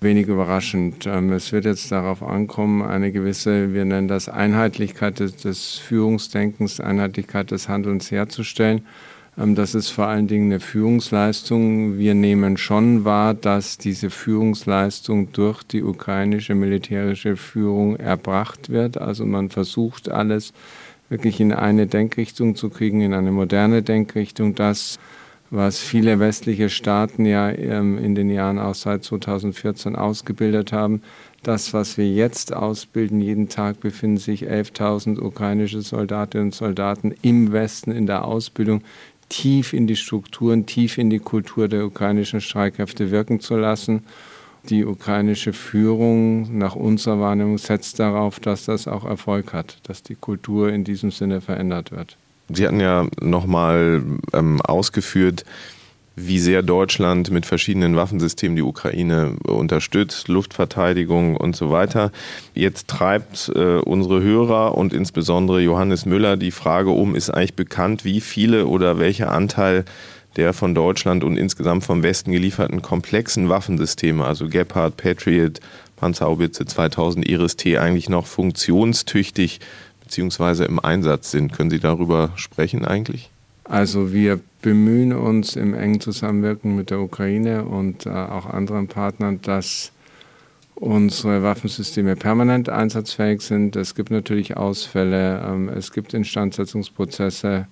wenig 0.00 0.28
überraschend. 0.28 1.06
Ähm, 1.06 1.32
es 1.32 1.52
wird 1.52 1.64
jetzt 1.64 1.90
darauf 1.90 2.22
ankommen, 2.22 2.82
eine 2.82 3.12
gewisse, 3.12 3.74
wir 3.74 3.84
nennen 3.84 4.08
das 4.08 4.28
Einheitlichkeit 4.28 5.20
des, 5.20 5.78
Führungsdenkens, 5.78 6.80
Einheitlichkeit 6.80 7.50
des 7.50 7.68
Handelns 7.68 8.10
herzustellen. 8.10 8.86
Ähm, 9.36 9.54
das 9.54 9.74
ist 9.74 9.90
vor 9.90 10.06
allen 10.06 10.28
Dingen 10.28 10.50
eine 10.50 10.60
Führungsleistung. 10.60 11.98
Wir 11.98 12.14
nehmen 12.14 12.56
schon 12.56 13.04
wahr, 13.04 13.34
dass 13.34 13.78
diese 13.78 14.10
Führungsleistung 14.10 15.32
durch 15.32 15.62
die 15.62 15.82
ukrainische 15.82 16.54
militärische 16.54 17.36
Führung 17.36 17.96
erbracht 17.96 18.68
wird. 18.70 18.98
Also 18.98 19.26
man 19.26 19.50
versucht 19.50 20.08
alles, 20.08 20.52
wirklich 21.08 21.40
in 21.40 21.52
eine 21.52 21.86
Denkrichtung 21.86 22.54
zu 22.54 22.70
kriegen, 22.70 23.00
in 23.00 23.14
eine 23.14 23.32
moderne 23.32 23.82
Denkrichtung, 23.82 24.54
das, 24.54 24.98
was 25.50 25.78
viele 25.78 26.20
westliche 26.20 26.68
Staaten 26.68 27.24
ja 27.24 27.50
ähm, 27.50 27.98
in 27.98 28.14
den 28.14 28.30
Jahren 28.30 28.58
auch 28.58 28.74
seit 28.74 29.04
2014 29.04 29.96
ausgebildet 29.96 30.72
haben. 30.72 31.02
Das, 31.42 31.72
was 31.72 31.96
wir 31.96 32.10
jetzt 32.10 32.52
ausbilden, 32.52 33.20
jeden 33.20 33.48
Tag 33.48 33.80
befinden 33.80 34.18
sich 34.18 34.48
11.000 34.48 35.20
ukrainische 35.20 35.80
Soldatinnen 35.80 36.48
und 36.48 36.54
Soldaten 36.54 37.14
im 37.22 37.52
Westen 37.52 37.92
in 37.92 38.06
der 38.06 38.24
Ausbildung, 38.24 38.82
tief 39.28 39.72
in 39.72 39.86
die 39.86 39.96
Strukturen, 39.96 40.66
tief 40.66 40.98
in 40.98 41.10
die 41.10 41.20
Kultur 41.20 41.68
der 41.68 41.86
ukrainischen 41.86 42.40
Streitkräfte 42.40 43.10
wirken 43.10 43.40
zu 43.40 43.56
lassen 43.56 44.02
die 44.68 44.84
ukrainische 44.84 45.52
Führung 45.52 46.58
nach 46.58 46.74
unserer 46.74 47.20
Wahrnehmung 47.20 47.58
setzt 47.58 47.98
darauf, 48.00 48.40
dass 48.40 48.66
das 48.66 48.86
auch 48.86 49.04
Erfolg 49.04 49.52
hat, 49.52 49.78
dass 49.84 50.02
die 50.02 50.14
Kultur 50.14 50.70
in 50.70 50.84
diesem 50.84 51.10
Sinne 51.10 51.40
verändert 51.40 51.90
wird. 51.90 52.16
Sie 52.50 52.66
hatten 52.66 52.80
ja 52.80 53.06
nochmal 53.20 54.02
ähm, 54.32 54.60
ausgeführt, 54.62 55.44
wie 56.26 56.38
sehr 56.38 56.62
Deutschland 56.62 57.30
mit 57.30 57.46
verschiedenen 57.46 57.96
Waffensystemen 57.96 58.56
die 58.56 58.62
Ukraine 58.62 59.36
unterstützt, 59.44 60.28
Luftverteidigung 60.28 61.36
und 61.36 61.54
so 61.54 61.70
weiter. 61.70 62.10
Jetzt 62.54 62.88
treibt 62.88 63.52
äh, 63.54 63.78
unsere 63.78 64.20
Hörer 64.20 64.76
und 64.76 64.92
insbesondere 64.92 65.60
Johannes 65.60 66.06
Müller 66.06 66.36
die 66.36 66.50
Frage 66.50 66.90
um, 66.90 67.14
ist 67.14 67.30
eigentlich 67.30 67.54
bekannt, 67.54 68.04
wie 68.04 68.20
viele 68.20 68.66
oder 68.66 68.98
welcher 68.98 69.30
Anteil 69.30 69.84
der 70.36 70.52
von 70.52 70.74
Deutschland 70.74 71.24
und 71.24 71.36
insgesamt 71.36 71.84
vom 71.84 72.02
Westen 72.02 72.32
gelieferten 72.32 72.82
komplexen 72.82 73.48
Waffensysteme, 73.48 74.24
also 74.24 74.48
Gepard, 74.48 74.96
Patriot, 74.96 75.60
Panzerhaubitze 75.96 76.64
2000, 76.64 77.28
Iris-T, 77.28 77.78
eigentlich 77.78 78.08
noch 78.08 78.26
funktionstüchtig 78.26 79.60
bzw. 80.08 80.64
im 80.64 80.78
Einsatz 80.78 81.30
sind. 81.30 81.52
Können 81.52 81.70
Sie 81.70 81.78
darüber 81.78 82.32
sprechen 82.36 82.84
eigentlich? 82.84 83.30
Also 83.64 84.12
wir 84.12 84.40
bemühen 84.62 85.12
uns 85.12 85.54
im 85.54 85.74
engen 85.74 86.00
Zusammenwirken 86.00 86.74
mit 86.74 86.90
der 86.90 87.00
Ukraine 87.00 87.64
und 87.64 88.06
äh, 88.06 88.10
auch 88.10 88.46
anderen 88.46 88.88
Partnern, 88.88 89.40
dass 89.42 89.92
unsere 90.74 91.42
Waffensysteme 91.42 92.16
permanent 92.16 92.68
einsatzfähig 92.68 93.42
sind. 93.42 93.76
Es 93.76 93.94
gibt 93.94 94.10
natürlich 94.10 94.56
Ausfälle, 94.56 95.42
ähm, 95.46 95.68
es 95.68 95.92
gibt 95.92 96.14
Instandsetzungsprozesse 96.14 97.66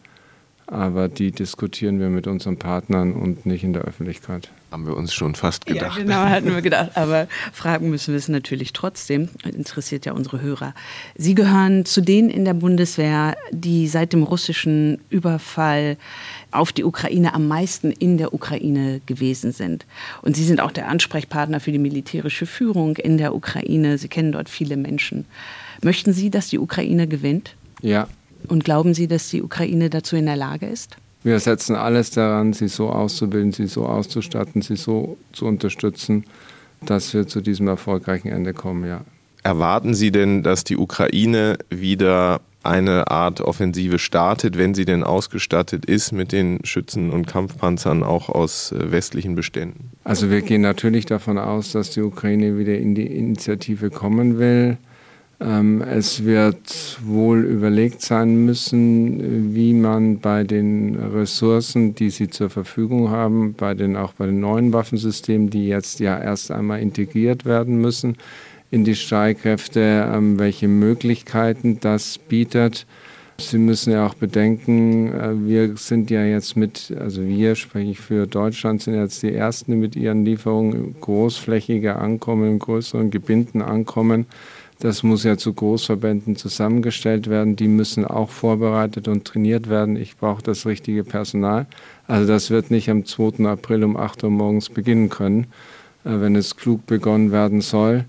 aber 0.67 1.09
die 1.09 1.31
diskutieren 1.31 2.01
wir 2.01 2.09
mit 2.09 2.27
unseren 2.27 2.57
Partnern 2.57 3.13
und 3.13 3.47
nicht 3.47 3.65
in 3.65 3.73
der 3.73 3.83
Öffentlichkeit. 3.83 4.51
Haben 4.71 4.87
wir 4.87 4.97
uns 4.97 5.15
schon 5.15 5.35
fast 5.35 5.65
gedacht. 5.67 5.97
Ja, 5.97 6.03
genau, 6.03 6.17
hatten 6.29 6.53
wir 6.53 6.61
gedacht. 6.61 6.97
Aber 6.97 7.29
fragen 7.53 7.91
müssen 7.91 8.13
wir 8.13 8.19
es 8.19 8.29
natürlich 8.29 8.73
trotzdem. 8.73 9.29
Interessiert 9.45 10.07
ja 10.07 10.13
unsere 10.13 10.41
Hörer. 10.41 10.75
Sie 11.17 11.35
gehören 11.35 11.85
zu 11.85 12.01
denen 12.01 12.31
in 12.31 12.45
der 12.45 12.55
Bundeswehr, 12.55 13.37
die 13.53 13.87
seit 13.89 14.13
dem 14.13 14.23
russischen 14.23 14.99
Überfall 15.09 15.97
auf 16.51 16.73
die 16.73 16.85
Ukraine 16.85 17.35
am 17.35 17.47
meisten 17.49 17.93
in 17.93 18.19
der 18.19 18.35
Ukraine 18.35 19.01
gewesen 19.07 19.53
sind. 19.53 19.87
Und 20.23 20.37
Sie 20.37 20.45
sind 20.45 20.61
auch 20.61 20.73
der 20.73 20.89
Ansprechpartner 20.89 21.61
für 21.61 21.73
die 21.73 21.79
militärische 21.79 22.47
Führung 22.47 22.97
in 22.97 23.19
der 23.19 23.35
Ukraine. 23.35 23.99
Sie 23.99 24.09
kennen 24.09 24.33
dort 24.33 24.49
viele 24.49 24.77
Menschen. 24.77 25.27
Möchten 25.83 26.13
Sie, 26.13 26.31
dass 26.31 26.49
die 26.49 26.59
Ukraine 26.59 27.07
gewinnt? 27.07 27.55
Ja, 27.83 28.09
und 28.49 28.65
glauben 28.65 28.95
Sie, 28.95 29.09
dass 29.09 29.29
die 29.29 29.43
Ukraine 29.43 29.91
dazu 29.91 30.17
in 30.17 30.27
der 30.27 30.37
Lage 30.37 30.67
ist? 30.67 30.97
Wir 31.27 31.41
setzen 31.41 31.75
alles 31.75 32.13
daran, 32.13 32.53
sie 32.53 32.69
so 32.69 32.89
auszubilden, 32.89 33.51
sie 33.51 33.67
so 33.67 33.85
auszustatten, 33.85 34.63
sie 34.63 34.77
so 34.77 35.17
zu 35.33 35.47
unterstützen, 35.47 36.25
dass 36.85 37.13
wir 37.15 37.27
zu 37.27 37.41
diesem 37.41 37.67
erfolgreichen 37.67 38.29
Ende 38.29 38.55
kommen, 38.55 38.89
ja. 38.89 39.01
Erwarten 39.43 39.93
Sie 39.93 40.13
denn, 40.13 40.45
dass 40.45 40.63
die 40.63 40.77
Ukraine 40.77 41.59
wieder 41.69 42.43
eine 42.63 43.11
Art 43.11 43.41
Offensive 43.41 43.99
startet, 43.99 44.57
wenn 44.57 44.75
sie 44.75 44.85
denn 44.85 45.03
ausgestattet 45.03 45.85
ist 45.85 46.13
mit 46.13 46.31
den 46.31 46.61
Schützen 46.63 47.11
und 47.11 47.27
Kampfpanzern 47.27 48.05
auch 48.05 48.29
aus 48.29 48.71
äh, 48.71 48.93
westlichen 48.93 49.35
Beständen? 49.35 49.91
Also 50.05 50.31
wir 50.31 50.43
gehen 50.43 50.61
natürlich 50.61 51.07
davon 51.07 51.39
aus, 51.39 51.73
dass 51.73 51.91
die 51.91 52.03
Ukraine 52.03 52.57
wieder 52.57 52.79
in 52.79 52.95
die 52.95 53.07
Initiative 53.07 53.91
kommen 53.91 54.39
will. 54.39 54.79
Ähm, 55.39 55.83
es 55.83 56.25
wird 56.25 56.99
wohl 57.05 57.45
überlegt 57.45 58.01
sein 58.01 58.47
müssen, 58.47 59.55
wie 59.55 59.75
man 59.75 60.19
bei 60.19 60.45
den 60.45 60.97
Ressourcen, 60.97 61.95
die 61.95 62.11
sie 62.11 62.29
zur 62.29 62.49
Verfügung 62.49 63.11
haben, 63.11 63.55
bei 63.55 63.75
den, 63.75 63.97
auch 63.97 64.15
bei 64.15 64.27
den 64.27 64.41
neuen 64.41 64.73
Waffensystemen, 64.73 65.51
die 65.51 65.69
jetzt 65.69 66.01
ja 66.01 66.19
erst 66.19 66.51
einmal 66.51 66.81
integriert 66.81 67.45
werden 67.45 67.81
müssen 67.81 68.17
in 68.71 68.85
die 68.85 68.95
Streitkräfte, 68.95 70.11
ähm, 70.13 70.39
welche 70.39 70.69
Möglichkeiten 70.69 71.79
das 71.81 72.19
bietet. 72.19 72.87
Sie 73.39 73.59
müssen 73.59 73.93
ja 73.93 74.07
auch 74.07 74.15
bedenken, 74.15 75.13
äh, 75.13 75.47
wir 75.47 75.77
sind 75.77 76.11
ja 76.11 76.25
jetzt 76.25 76.57
mit, 76.57 76.95
also 76.99 77.23
wir 77.23 77.55
spreche 77.55 77.91
ich 77.91 78.01
für 78.01 78.27
Deutschland, 78.27 78.83
sind 78.83 78.95
jetzt 78.95 79.23
die 79.23 79.35
Ersten, 79.35 79.73
die 79.73 79.77
mit 79.77 79.95
ihren 79.95 80.25
Lieferungen 80.25 80.97
großflächiger 81.01 82.01
ankommen, 82.01 82.59
größeren 82.59 83.11
Gebinden 83.11 83.61
ankommen. 83.63 84.27
Das 84.79 85.03
muss 85.03 85.25
ja 85.25 85.39
zu 85.39 85.55
Großverbänden 85.55 86.37
zusammengestellt 86.37 87.31
werden. 87.31 87.57
Die 87.57 87.69
müssen 87.69 88.05
auch 88.05 88.29
vorbereitet 88.29 89.09
und 89.09 89.25
trainiert 89.25 89.71
werden. 89.71 89.97
Ich 89.97 90.19
brauche 90.19 90.43
das 90.43 90.67
richtige 90.67 91.03
Personal. 91.03 91.67
Also 92.07 92.31
das 92.31 92.51
wird 92.51 92.71
nicht 92.71 92.91
am 92.91 93.07
2. 93.07 93.47
April 93.47 93.85
um 93.85 93.97
8 93.97 94.25
Uhr 94.25 94.31
morgens 94.31 94.69
beginnen 94.69 95.09
können, 95.09 95.47
äh, 96.05 96.21
wenn 96.21 96.37
es 96.37 96.57
klug 96.57 96.85
begonnen 96.87 97.33
werden 97.33 97.63
soll. 97.63 98.05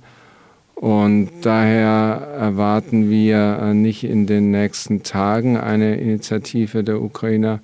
Und 0.76 1.30
daher 1.42 2.28
erwarten 2.38 3.10
wir 3.10 3.60
äh, 3.62 3.74
nicht 3.74 4.04
in 4.04 4.28
den 4.28 4.52
nächsten 4.52 5.04
Tagen 5.04 5.58
eine 5.58 5.96
Initiative 5.96 6.84
der 6.84 7.02
Ukrainer, 7.02 7.62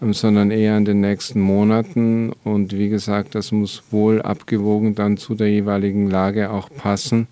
ähm, 0.00 0.14
sondern 0.14 0.52
eher 0.52 0.78
in 0.78 0.84
den 0.84 1.00
nächsten 1.00 1.40
Monaten. 1.40 2.32
Und 2.44 2.72
wie 2.72 2.90
gesagt, 2.90 3.34
das 3.34 3.50
muss 3.50 3.82
wohl 3.90 4.22
abgewogen 4.22 4.94
dann 4.94 5.16
zu 5.16 5.34
der 5.34 5.50
jeweiligen 5.50 6.08
Lage 6.08 6.50
auch 6.50 6.70
passen 6.70 7.26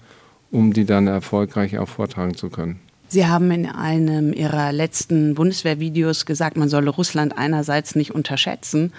um 0.54 0.72
die 0.72 0.84
dann 0.84 1.08
erfolgreich 1.08 1.78
auch 1.78 1.88
vortragen 1.88 2.36
zu 2.36 2.48
können. 2.48 2.78
Sie 3.08 3.26
haben 3.26 3.50
in 3.50 3.66
einem 3.66 4.32
Ihrer 4.32 4.72
letzten 4.72 5.34
Bundeswehrvideos 5.34 6.26
gesagt, 6.26 6.56
man 6.56 6.68
solle 6.68 6.90
Russland 6.90 7.36
einerseits 7.36 7.94
nicht 7.96 8.14
unterschätzen, 8.14 8.92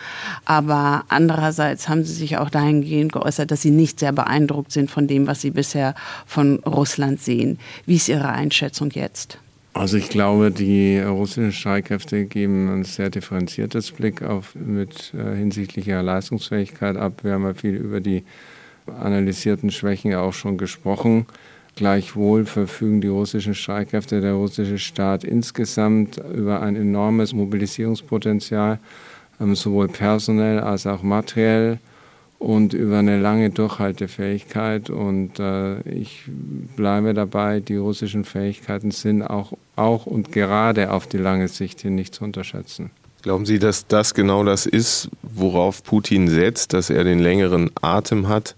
aber 0.45 1.05
andererseits 1.07 1.89
haben 1.89 2.03
Sie 2.03 2.13
sich 2.13 2.37
auch 2.37 2.49
dahingehend 2.49 3.13
geäußert, 3.13 3.51
dass 3.51 3.61
Sie 3.61 3.71
nicht 3.71 3.99
sehr 3.99 4.11
beeindruckt 4.11 4.71
sind 4.71 4.91
von 4.91 5.07
dem, 5.07 5.27
was 5.27 5.41
Sie 5.41 5.51
bisher 5.51 5.95
von 6.25 6.59
Russland 6.59 7.21
sehen. 7.21 7.57
Wie 7.85 7.95
ist 7.95 8.09
Ihre 8.09 8.29
Einschätzung 8.29 8.91
jetzt? 8.91 9.39
Also 9.73 9.97
ich 9.97 10.09
glaube, 10.09 10.51
die 10.51 10.99
russischen 10.99 11.51
Streitkräfte 11.51 12.25
geben 12.25 12.69
ein 12.69 12.83
sehr 12.83 13.09
differenziertes 13.09 13.91
Blick 13.91 14.21
auf 14.21 14.55
mit 14.55 15.13
äh, 15.13 15.35
hinsichtlich 15.35 15.87
ihrer 15.87 16.03
Leistungsfähigkeit 16.03 16.95
ab. 16.95 17.23
Wir 17.23 17.33
haben 17.33 17.43
ja 17.43 17.53
viel 17.53 17.75
über 17.75 17.99
die 17.99 18.23
analysierten 18.87 19.71
Schwächen 19.71 20.13
auch 20.15 20.33
schon 20.33 20.57
gesprochen. 20.57 21.25
Gleichwohl 21.75 22.45
verfügen 22.45 23.01
die 23.01 23.09
russischen 23.09 23.53
Streitkräfte, 23.53 24.21
der 24.21 24.33
russische 24.33 24.79
Staat 24.79 25.25
insgesamt 25.25 26.17
über 26.33 26.61
ein 26.61 26.77
enormes 26.77 27.33
Mobilisierungspotenzial, 27.33 28.79
ähm, 29.41 29.55
sowohl 29.55 29.89
personell 29.89 30.59
als 30.59 30.87
auch 30.87 31.03
materiell 31.03 31.79
und 32.39 32.73
über 32.73 32.99
eine 32.99 33.19
lange 33.19 33.49
Durchhaltefähigkeit. 33.49 34.89
Und 34.89 35.39
äh, 35.39 35.81
ich 35.81 36.23
bleibe 36.77 37.13
dabei, 37.13 37.59
die 37.59 37.75
russischen 37.75 38.23
Fähigkeiten 38.23 38.91
sind 38.91 39.21
auch, 39.21 39.51
auch 39.75 40.05
und 40.05 40.31
gerade 40.31 40.91
auf 40.91 41.07
die 41.07 41.17
lange 41.17 41.49
Sicht 41.49 41.81
hin 41.81 41.95
nicht 41.95 42.15
zu 42.15 42.23
unterschätzen. 42.23 42.91
Glauben 43.21 43.45
Sie, 43.45 43.59
dass 43.59 43.87
das 43.87 44.13
genau 44.13 44.43
das 44.43 44.65
ist, 44.65 45.09
worauf 45.23 45.83
Putin 45.83 46.27
setzt, 46.27 46.73
dass 46.73 46.89
er 46.89 47.03
den 47.03 47.19
längeren 47.19 47.71
Atem 47.81 48.29
hat 48.29 48.55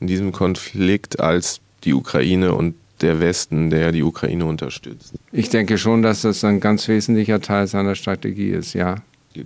in 0.00 0.06
diesem 0.06 0.32
Konflikt 0.32 1.20
als 1.20 1.60
die 1.84 1.94
Ukraine 1.94 2.54
und 2.54 2.74
der 3.00 3.20
Westen, 3.20 3.70
der 3.70 3.92
die 3.92 4.02
Ukraine 4.02 4.44
unterstützt. 4.44 5.14
Ich 5.32 5.50
denke 5.50 5.78
schon, 5.78 6.02
dass 6.02 6.22
das 6.22 6.44
ein 6.44 6.60
ganz 6.60 6.88
wesentlicher 6.88 7.40
Teil 7.40 7.66
seiner 7.66 7.94
Strategie 7.94 8.50
ist, 8.50 8.74
ja. 8.74 8.96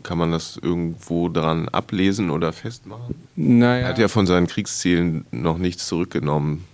Kann 0.03 0.17
man 0.17 0.33
das 0.33 0.59
irgendwo 0.63 1.29
dran 1.29 1.69
ablesen 1.69 2.31
oder 2.31 2.53
festmachen? 2.53 3.15
Naja. 3.37 3.83
Er 3.83 3.89
hat 3.89 3.99
ja 3.99 4.09
von 4.09 4.27
seinen 4.27 4.47
Kriegszielen 4.47 5.27
noch 5.33 5.59
nichts 5.59 5.87
zurückgenommen, 5.87 6.65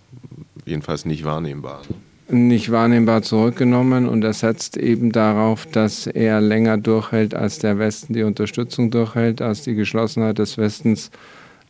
jedenfalls 0.65 1.05
nicht 1.05 1.25
wahrnehmbar. 1.25 1.83
Nicht 2.31 2.71
wahrnehmbar 2.71 3.23
zurückgenommen 3.23 4.07
und 4.07 4.23
er 4.23 4.35
setzt 4.35 4.77
eben 4.77 5.11
darauf, 5.13 5.67
dass 5.67 6.07
er 6.07 6.41
länger 6.41 6.77
durchhält, 6.77 7.35
als 7.35 7.59
der 7.59 7.79
Westen 7.79 8.13
die 8.13 8.23
Unterstützung 8.23 8.91
durchhält, 8.91 9.41
als 9.41 9.63
die 9.63 9.75
Geschlossenheit 9.75 10.39
des 10.39 10.59
Westens 10.59 11.11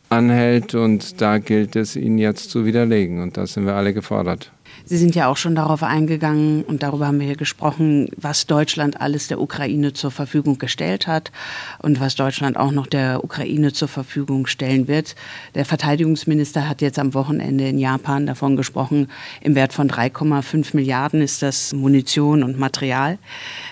anhält 0.09 0.75
und 0.75 1.21
da 1.21 1.37
gilt 1.37 1.75
es, 1.75 1.95
ihn 1.95 2.17
jetzt 2.17 2.49
zu 2.49 2.65
widerlegen 2.65 3.21
und 3.21 3.37
da 3.37 3.45
sind 3.47 3.65
wir 3.65 3.75
alle 3.75 3.93
gefordert. 3.93 4.51
Sie 4.85 4.97
sind 4.97 5.13
ja 5.13 5.27
auch 5.27 5.37
schon 5.37 5.55
darauf 5.55 5.83
eingegangen 5.83 6.63
und 6.63 6.81
darüber 6.81 7.07
haben 7.07 7.19
wir 7.19 7.27
hier 7.27 7.35
gesprochen, 7.35 8.09
was 8.17 8.47
Deutschland 8.47 8.99
alles 8.99 9.27
der 9.27 9.39
Ukraine 9.39 9.93
zur 9.93 10.09
Verfügung 10.09 10.57
gestellt 10.57 11.05
hat 11.05 11.31
und 11.79 11.99
was 11.99 12.15
Deutschland 12.15 12.57
auch 12.57 12.71
noch 12.71 12.87
der 12.87 13.23
Ukraine 13.23 13.71
zur 13.71 13.87
Verfügung 13.87 14.47
stellen 14.47 14.87
wird. 14.87 15.15
Der 15.53 15.65
Verteidigungsminister 15.65 16.67
hat 16.67 16.81
jetzt 16.81 16.97
am 16.97 17.13
Wochenende 17.13 17.67
in 17.67 17.77
Japan 17.77 18.25
davon 18.25 18.55
gesprochen, 18.55 19.09
im 19.41 19.53
Wert 19.53 19.73
von 19.73 19.89
3,5 19.89 20.75
Milliarden 20.75 21.21
ist 21.21 21.41
das 21.43 21.73
Munition 21.73 22.43
und 22.43 22.57
Material. 22.57 23.19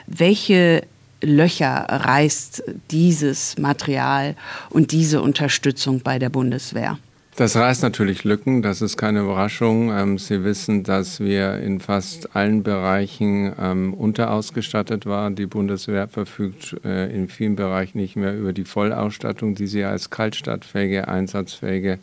Welche 0.06 0.84
Löcher 1.22 1.86
reißt 1.90 2.64
dieses 2.92 3.58
Material 3.58 4.36
und 4.70 4.92
diese 4.92 5.22
Unterstützung 5.22 6.02
bei 6.02 6.20
der 6.20 6.30
Bundeswehr? 6.30 6.98
Das 7.38 7.56
reißt 7.56 7.84
natürlich 7.84 8.24
Lücken, 8.24 8.64
das 8.64 8.82
ist 8.82 8.98
keine 8.98 9.20
Überraschung. 9.20 9.92
Ähm, 9.96 10.18
Sie 10.18 10.44
wissen, 10.44 10.84
dass 10.84 11.20
wir 11.20 11.60
in 11.60 11.80
fast 11.80 12.36
allen 12.36 12.64
Bereichen 12.64 13.54
ähm, 13.62 13.94
unterausgestattet 13.94 15.06
waren. 15.06 15.36
Die 15.36 15.46
Bundeswehr 15.46 16.08
verfügt 16.08 16.76
äh, 16.84 17.14
in 17.14 17.28
vielen 17.28 17.56
Bereichen 17.56 18.00
nicht 18.00 18.16
mehr 18.16 18.36
über 18.36 18.54
die 18.54 18.64
Vollausstattung, 18.64 19.54
die 19.54 19.68
sie 19.68 19.84
als 19.84 20.10
kaltstadtfähige, 20.10 21.08
einsatzfähige 21.08 22.00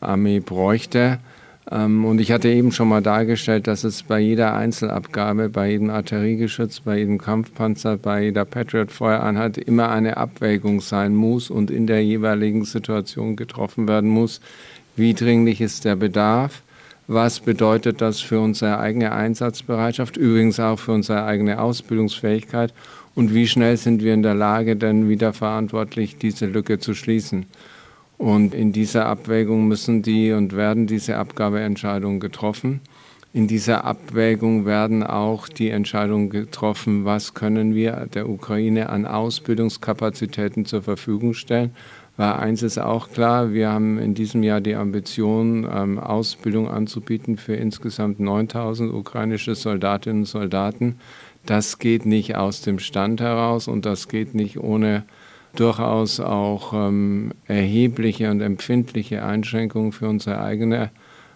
Armee 0.00 0.40
bräuchte. 0.40 1.20
Ähm, 1.70 2.04
und 2.04 2.20
ich 2.20 2.30
hatte 2.32 2.48
eben 2.48 2.72
schon 2.72 2.88
mal 2.88 3.02
dargestellt, 3.02 3.66
dass 3.66 3.84
es 3.84 4.02
bei 4.02 4.20
jeder 4.20 4.54
Einzelabgabe, 4.54 5.48
bei 5.48 5.70
jedem 5.70 5.90
Artilleriegeschütz, 5.90 6.80
bei 6.80 6.98
jedem 6.98 7.18
Kampfpanzer, 7.18 7.96
bei 7.96 8.24
jeder 8.24 8.44
Patriot-Feuereinheit 8.44 9.58
immer 9.58 9.90
eine 9.90 10.16
Abwägung 10.16 10.80
sein 10.80 11.14
muss 11.14 11.50
und 11.50 11.70
in 11.70 11.86
der 11.86 12.04
jeweiligen 12.04 12.64
Situation 12.64 13.36
getroffen 13.36 13.88
werden 13.88 14.10
muss. 14.10 14.40
Wie 14.96 15.14
dringlich 15.14 15.60
ist 15.60 15.84
der 15.84 15.96
Bedarf? 15.96 16.62
Was 17.06 17.40
bedeutet 17.40 18.00
das 18.00 18.20
für 18.20 18.40
unsere 18.40 18.78
eigene 18.78 19.12
Einsatzbereitschaft, 19.12 20.16
übrigens 20.16 20.58
auch 20.58 20.78
für 20.78 20.92
unsere 20.92 21.24
eigene 21.24 21.60
Ausbildungsfähigkeit? 21.60 22.72
Und 23.14 23.34
wie 23.34 23.46
schnell 23.46 23.76
sind 23.76 24.02
wir 24.02 24.14
in 24.14 24.22
der 24.22 24.34
Lage, 24.34 24.74
denn 24.76 25.08
wieder 25.08 25.32
verantwortlich 25.32 26.16
diese 26.16 26.46
Lücke 26.46 26.78
zu 26.78 26.94
schließen? 26.94 27.46
Und 28.24 28.54
in 28.54 28.72
dieser 28.72 29.04
Abwägung 29.04 29.68
müssen 29.68 30.00
die 30.00 30.32
und 30.32 30.56
werden 30.56 30.86
diese 30.86 31.18
Abgabeentscheidungen 31.18 32.20
getroffen. 32.20 32.80
In 33.34 33.48
dieser 33.48 33.84
Abwägung 33.84 34.64
werden 34.64 35.02
auch 35.02 35.46
die 35.46 35.68
Entscheidungen 35.68 36.30
getroffen, 36.30 37.04
was 37.04 37.34
können 37.34 37.74
wir 37.74 38.08
der 38.14 38.26
Ukraine 38.30 38.88
an 38.88 39.04
Ausbildungskapazitäten 39.04 40.64
zur 40.64 40.80
Verfügung 40.80 41.34
stellen. 41.34 41.76
Weil 42.16 42.32
eins 42.32 42.62
ist 42.62 42.78
auch 42.78 43.10
klar, 43.10 43.52
wir 43.52 43.68
haben 43.68 43.98
in 43.98 44.14
diesem 44.14 44.42
Jahr 44.42 44.62
die 44.62 44.74
Ambition, 44.74 45.68
ähm, 45.70 45.98
Ausbildung 45.98 46.70
anzubieten 46.70 47.36
für 47.36 47.56
insgesamt 47.56 48.20
9000 48.20 48.90
ukrainische 48.90 49.54
Soldatinnen 49.54 50.22
und 50.22 50.28
Soldaten. 50.28 50.96
Das 51.44 51.78
geht 51.78 52.06
nicht 52.06 52.36
aus 52.36 52.62
dem 52.62 52.78
Stand 52.78 53.20
heraus 53.20 53.68
und 53.68 53.84
das 53.84 54.08
geht 54.08 54.34
nicht 54.34 54.58
ohne 54.58 55.04
durchaus 55.56 56.20
auch 56.20 56.72
ähm, 56.72 57.32
erhebliche 57.46 58.30
und 58.30 58.40
empfindliche 58.40 59.24
Einschränkungen 59.24 59.92
für 59.92 60.08
unsere 60.08 60.40
eigene 60.40 60.90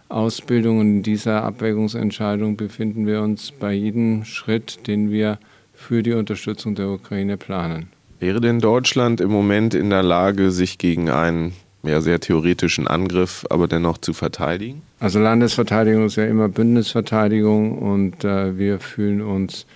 Ausbildung. 0.08 0.78
Und 0.80 0.86
in 0.88 1.02
dieser 1.02 1.44
Abwägungsentscheidung 1.44 2.56
befinden 2.56 3.06
wir 3.06 3.22
uns 3.22 3.52
bei 3.52 3.72
jedem 3.72 4.24
Schritt, 4.24 4.86
den 4.86 5.10
wir 5.10 5.38
für 5.74 6.02
die 6.02 6.12
Unterstützung 6.12 6.74
der 6.74 6.88
Ukraine 6.88 7.36
planen. 7.36 7.88
Wäre 8.20 8.40
denn 8.40 8.58
Deutschland 8.58 9.20
im 9.20 9.30
Moment 9.30 9.74
in 9.74 9.90
der 9.90 10.02
Lage, 10.02 10.50
sich 10.50 10.78
gegen 10.78 11.08
einen 11.08 11.52
ja, 11.84 12.00
sehr 12.00 12.18
theoretischen 12.18 12.88
Angriff 12.88 13.46
aber 13.48 13.68
dennoch 13.68 13.98
zu 13.98 14.12
verteidigen? 14.12 14.82
Also 14.98 15.20
Landesverteidigung 15.20 16.06
ist 16.06 16.16
ja 16.16 16.24
immer 16.24 16.48
Bündnisverteidigung 16.48 17.78
und 17.78 18.24
äh, 18.24 18.58
wir 18.58 18.80
fühlen 18.80 19.20
uns 19.22 19.66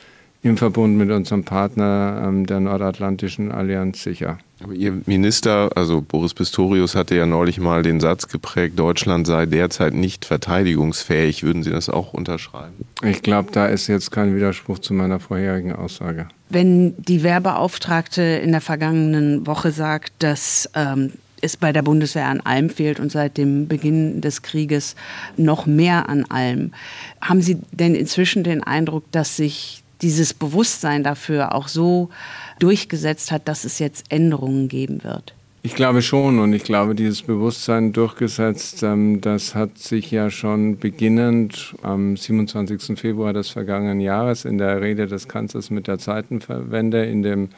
im 0.42 0.56
Verbund 0.56 0.96
mit 0.96 1.10
unserem 1.10 1.44
Partner 1.44 2.24
ähm, 2.26 2.46
der 2.46 2.58
Nordatlantischen 2.58 3.52
Allianz 3.52 4.02
sicher. 4.02 4.38
Aber 4.60 4.74
Ihr 4.74 5.00
Minister, 5.06 5.70
also 5.76 6.02
Boris 6.02 6.34
Pistorius, 6.34 6.94
hatte 6.96 7.14
ja 7.14 7.26
neulich 7.26 7.58
mal 7.58 7.82
den 7.82 8.00
Satz 8.00 8.28
geprägt, 8.28 8.78
Deutschland 8.78 9.26
sei 9.26 9.46
derzeit 9.46 9.94
nicht 9.94 10.24
verteidigungsfähig. 10.24 11.44
Würden 11.44 11.62
Sie 11.62 11.70
das 11.70 11.88
auch 11.88 12.12
unterschreiben? 12.12 12.84
Ich 13.04 13.22
glaube, 13.22 13.50
da 13.52 13.66
ist 13.66 13.86
jetzt 13.86 14.10
kein 14.10 14.34
Widerspruch 14.34 14.80
zu 14.80 14.94
meiner 14.94 15.20
vorherigen 15.20 15.72
Aussage. 15.72 16.26
Wenn 16.48 16.94
die 16.96 17.22
Wehrbeauftragte 17.22 18.22
in 18.22 18.50
der 18.52 18.60
vergangenen 18.60 19.46
Woche 19.46 19.70
sagt, 19.70 20.12
dass 20.18 20.68
ähm, 20.74 21.12
es 21.40 21.56
bei 21.56 21.72
der 21.72 21.82
Bundeswehr 21.82 22.26
an 22.26 22.40
allem 22.40 22.70
fehlt 22.70 23.00
und 23.00 23.12
seit 23.12 23.36
dem 23.36 23.68
Beginn 23.68 24.20
des 24.20 24.42
Krieges 24.42 24.96
noch 25.36 25.66
mehr 25.66 26.08
an 26.08 26.24
allem. 26.24 26.72
Haben 27.20 27.42
Sie 27.42 27.58
denn 27.72 27.94
inzwischen 27.94 28.44
den 28.44 28.62
Eindruck, 28.62 29.10
dass 29.12 29.36
sich 29.36 29.81
dieses 30.02 30.34
Bewusstsein 30.34 31.04
dafür 31.04 31.54
auch 31.54 31.68
so 31.68 32.10
durchgesetzt 32.58 33.30
hat, 33.30 33.48
dass 33.48 33.64
es 33.64 33.78
jetzt 33.78 34.06
Änderungen 34.10 34.68
geben 34.68 35.04
wird? 35.04 35.34
Ich 35.64 35.76
glaube 35.76 36.02
schon 36.02 36.40
und 36.40 36.52
ich 36.54 36.64
glaube, 36.64 36.96
dieses 36.96 37.22
Bewusstsein 37.22 37.92
durchgesetzt, 37.92 38.82
ähm, 38.82 39.20
das 39.20 39.54
hat 39.54 39.78
sich 39.78 40.10
ja 40.10 40.28
schon 40.28 40.78
beginnend 40.78 41.76
am 41.82 42.16
27. 42.16 42.98
Februar 42.98 43.32
des 43.32 43.50
vergangenen 43.50 44.00
Jahres 44.00 44.44
in 44.44 44.58
der 44.58 44.80
Rede 44.80 45.06
des 45.06 45.28
Kanzlers 45.28 45.70
mit 45.70 45.86
der 45.86 45.98
Zeitenwende, 45.98 47.04
in 47.04 47.22
dem 47.22 47.50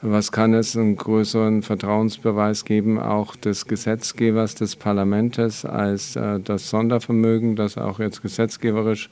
was 0.00 0.30
kann 0.30 0.54
es 0.54 0.76
einen 0.76 0.96
größeren 0.96 1.62
Vertrauensbeweis 1.62 2.64
geben, 2.64 3.00
auch 3.00 3.34
des 3.34 3.66
Gesetzgebers, 3.66 4.54
des 4.54 4.76
Parlaments 4.76 5.64
als 5.64 6.14
äh, 6.14 6.38
das 6.38 6.70
Sondervermögen, 6.70 7.56
das 7.56 7.78
auch 7.78 7.98
jetzt 7.98 8.22
gesetzgeberisch 8.22 9.10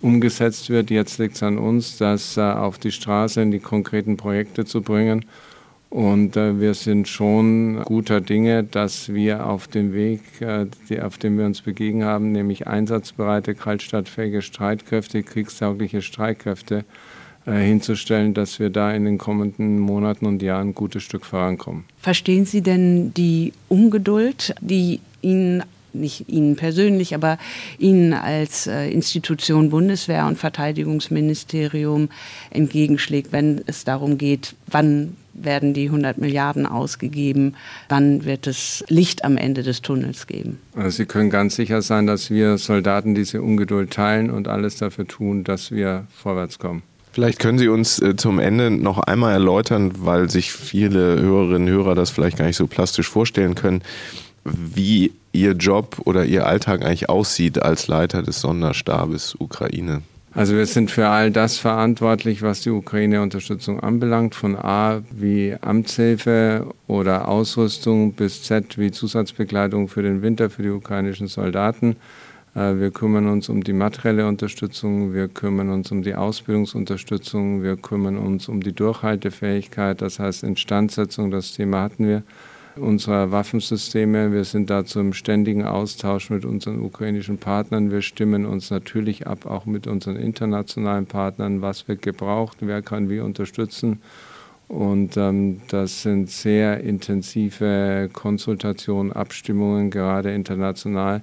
umgesetzt 0.00 0.70
wird. 0.70 0.90
Jetzt 0.90 1.18
liegt 1.18 1.36
es 1.36 1.42
an 1.42 1.58
uns, 1.58 1.98
das 1.98 2.36
äh, 2.36 2.40
auf 2.40 2.78
die 2.78 2.92
Straße 2.92 3.40
in 3.40 3.50
die 3.50 3.58
konkreten 3.58 4.16
Projekte 4.16 4.64
zu 4.64 4.82
bringen. 4.82 5.24
Und 5.88 6.36
äh, 6.36 6.60
wir 6.60 6.74
sind 6.74 7.08
schon 7.08 7.82
guter 7.84 8.20
Dinge, 8.20 8.64
dass 8.64 9.12
wir 9.12 9.46
auf 9.46 9.68
dem 9.68 9.92
Weg, 9.92 10.20
äh, 10.40 10.66
auf 11.00 11.18
dem 11.18 11.38
wir 11.38 11.46
uns 11.46 11.62
begegnet 11.62 12.06
haben, 12.06 12.32
nämlich 12.32 12.66
einsatzbereite, 12.66 13.54
kaltstadtfähige 13.54 14.42
Streitkräfte, 14.42 15.22
kriegstaugliche 15.22 16.02
Streitkräfte, 16.02 16.84
hinzustellen, 17.48 18.34
dass 18.34 18.58
wir 18.58 18.70
da 18.70 18.90
in 18.90 19.04
den 19.04 19.18
kommenden 19.18 19.78
Monaten 19.78 20.26
und 20.26 20.42
Jahren 20.42 20.70
ein 20.70 20.74
gutes 20.74 21.04
Stück 21.04 21.24
vorankommen. 21.24 21.84
Verstehen 22.00 22.44
Sie 22.44 22.60
denn 22.60 23.14
die 23.14 23.52
Ungeduld, 23.68 24.52
die 24.60 24.98
Ihnen 25.22 25.62
nicht 26.00 26.28
Ihnen 26.28 26.56
persönlich, 26.56 27.14
aber 27.14 27.38
Ihnen 27.78 28.12
als 28.12 28.66
äh, 28.66 28.88
Institution 28.88 29.70
Bundeswehr 29.70 30.26
und 30.26 30.38
Verteidigungsministerium 30.38 32.08
entgegenschlägt, 32.50 33.32
wenn 33.32 33.62
es 33.66 33.84
darum 33.84 34.18
geht, 34.18 34.54
wann 34.66 35.16
werden 35.32 35.74
die 35.74 35.86
100 35.86 36.18
Milliarden 36.18 36.66
ausgegeben, 36.66 37.54
wann 37.88 38.24
wird 38.24 38.46
es 38.46 38.84
Licht 38.88 39.24
am 39.24 39.36
Ende 39.36 39.62
des 39.62 39.82
Tunnels 39.82 40.26
geben. 40.26 40.58
Also 40.74 40.90
Sie 40.90 41.06
können 41.06 41.30
ganz 41.30 41.56
sicher 41.56 41.82
sein, 41.82 42.06
dass 42.06 42.30
wir 42.30 42.58
Soldaten 42.58 43.14
diese 43.14 43.42
Ungeduld 43.42 43.90
teilen 43.90 44.30
und 44.30 44.48
alles 44.48 44.76
dafür 44.76 45.06
tun, 45.06 45.44
dass 45.44 45.70
wir 45.70 46.06
vorwärts 46.14 46.58
kommen. 46.58 46.82
Vielleicht 47.12 47.38
können 47.38 47.58
Sie 47.58 47.68
uns 47.68 47.98
äh, 47.98 48.14
zum 48.16 48.38
Ende 48.38 48.70
noch 48.70 48.98
einmal 48.98 49.32
erläutern, 49.32 49.92
weil 50.00 50.28
sich 50.28 50.52
viele 50.52 51.18
Hörerinnen 51.18 51.68
und 51.68 51.74
Hörer 51.74 51.94
das 51.94 52.10
vielleicht 52.10 52.36
gar 52.36 52.44
nicht 52.44 52.56
so 52.56 52.66
plastisch 52.66 53.08
vorstellen 53.08 53.54
können, 53.54 53.82
wie 54.44 55.12
Ihr 55.36 55.52
Job 55.52 55.98
oder 56.04 56.24
Ihr 56.24 56.46
Alltag 56.46 56.82
eigentlich 56.82 57.08
aussieht 57.08 57.62
als 57.62 57.86
Leiter 57.86 58.22
des 58.22 58.40
Sonderstabes 58.40 59.36
Ukraine. 59.38 60.02
Also 60.34 60.54
wir 60.54 60.66
sind 60.66 60.90
für 60.90 61.08
all 61.08 61.30
das 61.30 61.56
verantwortlich, 61.56 62.42
was 62.42 62.60
die 62.60 62.70
Ukraine-Unterstützung 62.70 63.80
anbelangt, 63.80 64.34
von 64.34 64.54
A 64.56 65.00
wie 65.10 65.56
Amtshilfe 65.60 66.66
oder 66.86 67.28
Ausrüstung 67.28 68.12
bis 68.12 68.42
Z 68.42 68.76
wie 68.76 68.90
Zusatzbekleidung 68.90 69.88
für 69.88 70.02
den 70.02 70.20
Winter 70.20 70.50
für 70.50 70.62
die 70.62 70.68
ukrainischen 70.68 71.26
Soldaten. 71.28 71.96
Äh, 72.54 72.78
wir 72.78 72.90
kümmern 72.90 73.28
uns 73.28 73.48
um 73.48 73.62
die 73.62 73.72
materielle 73.72 74.26
Unterstützung, 74.26 75.14
wir 75.14 75.28
kümmern 75.28 75.70
uns 75.70 75.90
um 75.90 76.02
die 76.02 76.14
Ausbildungsunterstützung, 76.14 77.62
wir 77.62 77.76
kümmern 77.76 78.18
uns 78.18 78.48
um 78.48 78.62
die 78.62 78.74
Durchhaltefähigkeit, 78.74 80.02
das 80.02 80.18
heißt 80.18 80.42
Instandsetzung, 80.42 81.30
das 81.30 81.52
Thema 81.52 81.82
hatten 81.82 82.06
wir 82.06 82.22
unserer 82.78 83.30
Waffensysteme. 83.32 84.32
Wir 84.32 84.44
sind 84.44 84.70
dazu 84.70 85.00
im 85.00 85.12
ständigen 85.12 85.64
Austausch 85.64 86.30
mit 86.30 86.44
unseren 86.44 86.80
ukrainischen 86.80 87.38
Partnern. 87.38 87.90
Wir 87.90 88.02
stimmen 88.02 88.46
uns 88.46 88.70
natürlich 88.70 89.26
ab, 89.26 89.46
auch 89.46 89.66
mit 89.66 89.86
unseren 89.86 90.16
internationalen 90.16 91.06
Partnern, 91.06 91.62
was 91.62 91.88
wird 91.88 92.02
gebraucht, 92.02 92.58
wer 92.60 92.82
kann 92.82 93.08
wie 93.08 93.20
unterstützen. 93.20 94.00
Und 94.68 95.16
ähm, 95.16 95.60
das 95.68 96.02
sind 96.02 96.28
sehr 96.30 96.80
intensive 96.80 98.10
Konsultationen, 98.12 99.12
Abstimmungen, 99.12 99.90
gerade 99.90 100.32
international 100.32 101.22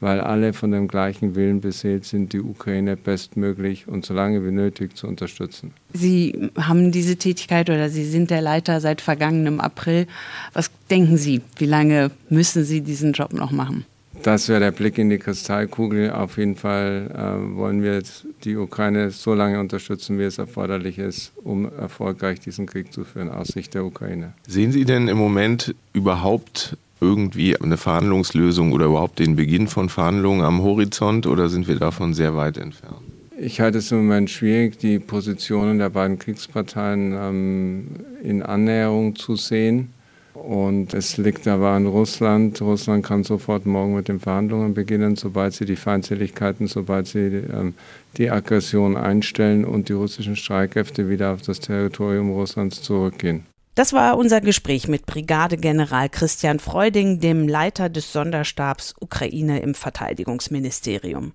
weil 0.00 0.20
alle 0.20 0.52
von 0.52 0.70
dem 0.70 0.88
gleichen 0.88 1.34
Willen 1.34 1.60
beseelt 1.60 2.04
sind, 2.04 2.32
die 2.32 2.40
Ukraine 2.40 2.96
bestmöglich 2.96 3.86
und 3.86 4.04
so 4.04 4.14
lange 4.14 4.44
wie 4.44 4.50
nötig 4.50 4.96
zu 4.96 5.06
unterstützen. 5.06 5.72
Sie 5.92 6.50
haben 6.56 6.90
diese 6.92 7.16
Tätigkeit 7.16 7.68
oder 7.70 7.88
Sie 7.90 8.04
sind 8.04 8.30
der 8.30 8.40
Leiter 8.40 8.80
seit 8.80 9.00
vergangenem 9.00 9.60
April. 9.60 10.06
Was 10.52 10.70
denken 10.90 11.16
Sie, 11.16 11.42
wie 11.58 11.66
lange 11.66 12.10
müssen 12.28 12.64
Sie 12.64 12.80
diesen 12.80 13.12
Job 13.12 13.32
noch 13.32 13.50
machen? 13.50 13.84
Das 14.22 14.48
wäre 14.48 14.60
der 14.60 14.70
Blick 14.70 14.98
in 14.98 15.08
die 15.08 15.18
Kristallkugel. 15.18 16.10
Auf 16.10 16.36
jeden 16.36 16.56
Fall 16.56 17.10
äh, 17.14 17.56
wollen 17.56 17.82
wir 17.82 18.02
die 18.44 18.56
Ukraine 18.56 19.10
so 19.10 19.34
lange 19.34 19.58
unterstützen, 19.58 20.18
wie 20.18 20.24
es 20.24 20.36
erforderlich 20.36 20.98
ist, 20.98 21.32
um 21.42 21.70
erfolgreich 21.72 22.40
diesen 22.40 22.66
Krieg 22.66 22.92
zu 22.92 23.04
führen 23.04 23.30
aus 23.30 23.48
Sicht 23.48 23.72
der 23.72 23.84
Ukraine. 23.84 24.34
Sehen 24.46 24.72
Sie 24.72 24.84
denn 24.84 25.08
im 25.08 25.16
Moment 25.16 25.74
überhaupt 25.94 26.76
irgendwie 27.00 27.56
eine 27.60 27.76
Verhandlungslösung 27.76 28.72
oder 28.72 28.86
überhaupt 28.86 29.18
den 29.18 29.36
Beginn 29.36 29.68
von 29.68 29.88
Verhandlungen 29.88 30.42
am 30.42 30.62
Horizont 30.62 31.26
oder 31.26 31.48
sind 31.48 31.68
wir 31.68 31.76
davon 31.76 32.14
sehr 32.14 32.36
weit 32.36 32.58
entfernt? 32.58 33.00
Ich 33.38 33.60
halte 33.60 33.78
es 33.78 33.90
im 33.90 33.98
Moment 34.06 34.28
schwierig, 34.28 34.76
die 34.78 34.98
Positionen 34.98 35.78
der 35.78 35.88
beiden 35.88 36.18
Kriegsparteien 36.18 37.14
ähm, 37.14 37.86
in 38.22 38.42
Annäherung 38.42 39.16
zu 39.16 39.34
sehen. 39.34 39.94
Und 40.34 40.94
es 40.94 41.16
liegt 41.16 41.46
aber 41.48 41.70
an 41.70 41.86
Russland. 41.86 42.60
Russland 42.60 43.04
kann 43.04 43.24
sofort 43.24 43.66
morgen 43.66 43.94
mit 43.94 44.08
den 44.08 44.20
Verhandlungen 44.20 44.74
beginnen, 44.74 45.16
sobald 45.16 45.54
sie 45.54 45.64
die 45.64 45.76
Feindseligkeiten, 45.76 46.66
sobald 46.66 47.06
sie 47.08 47.18
ähm, 47.18 47.74
die 48.16 48.30
Aggression 48.30 48.96
einstellen 48.96 49.64
und 49.64 49.88
die 49.88 49.94
russischen 49.94 50.36
Streitkräfte 50.36 51.08
wieder 51.08 51.32
auf 51.32 51.42
das 51.42 51.60
Territorium 51.60 52.30
Russlands 52.30 52.82
zurückgehen. 52.82 53.44
Das 53.80 53.94
war 53.94 54.18
unser 54.18 54.42
Gespräch 54.42 54.88
mit 54.88 55.06
Brigadegeneral 55.06 56.10
Christian 56.10 56.58
Freuding, 56.58 57.18
dem 57.18 57.48
Leiter 57.48 57.88
des 57.88 58.12
Sonderstabs 58.12 58.94
Ukraine 59.00 59.60
im 59.60 59.74
Verteidigungsministerium. 59.74 61.32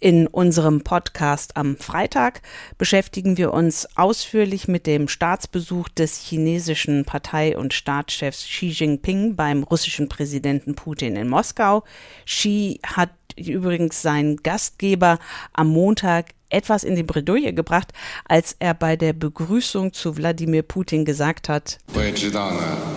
In 0.00 0.26
unserem 0.26 0.80
Podcast 0.80 1.56
am 1.56 1.76
Freitag 1.76 2.42
beschäftigen 2.76 3.36
wir 3.36 3.54
uns 3.54 3.86
ausführlich 3.94 4.66
mit 4.66 4.88
dem 4.88 5.06
Staatsbesuch 5.06 5.88
des 5.88 6.18
chinesischen 6.18 7.04
Partei- 7.04 7.56
und 7.56 7.72
Staatschefs 7.72 8.44
Xi 8.46 8.66
Jinping 8.66 9.36
beim 9.36 9.62
russischen 9.62 10.08
Präsidenten 10.08 10.74
Putin 10.74 11.14
in 11.14 11.28
Moskau. 11.28 11.84
Xi 12.24 12.80
hat 12.84 13.10
übrigens 13.36 14.02
seinen 14.02 14.36
Gastgeber 14.38 15.18
am 15.52 15.68
Montag 15.68 16.26
etwas 16.48 16.84
in 16.84 16.94
die 16.94 17.02
Bredouille 17.02 17.52
gebracht, 17.52 17.92
als 18.24 18.56
er 18.58 18.74
bei 18.74 18.96
der 18.96 19.12
Begrüßung 19.12 19.92
zu 19.92 20.16
Wladimir 20.16 20.62
Putin 20.62 21.04
gesagt 21.04 21.48
hat, 21.48 21.78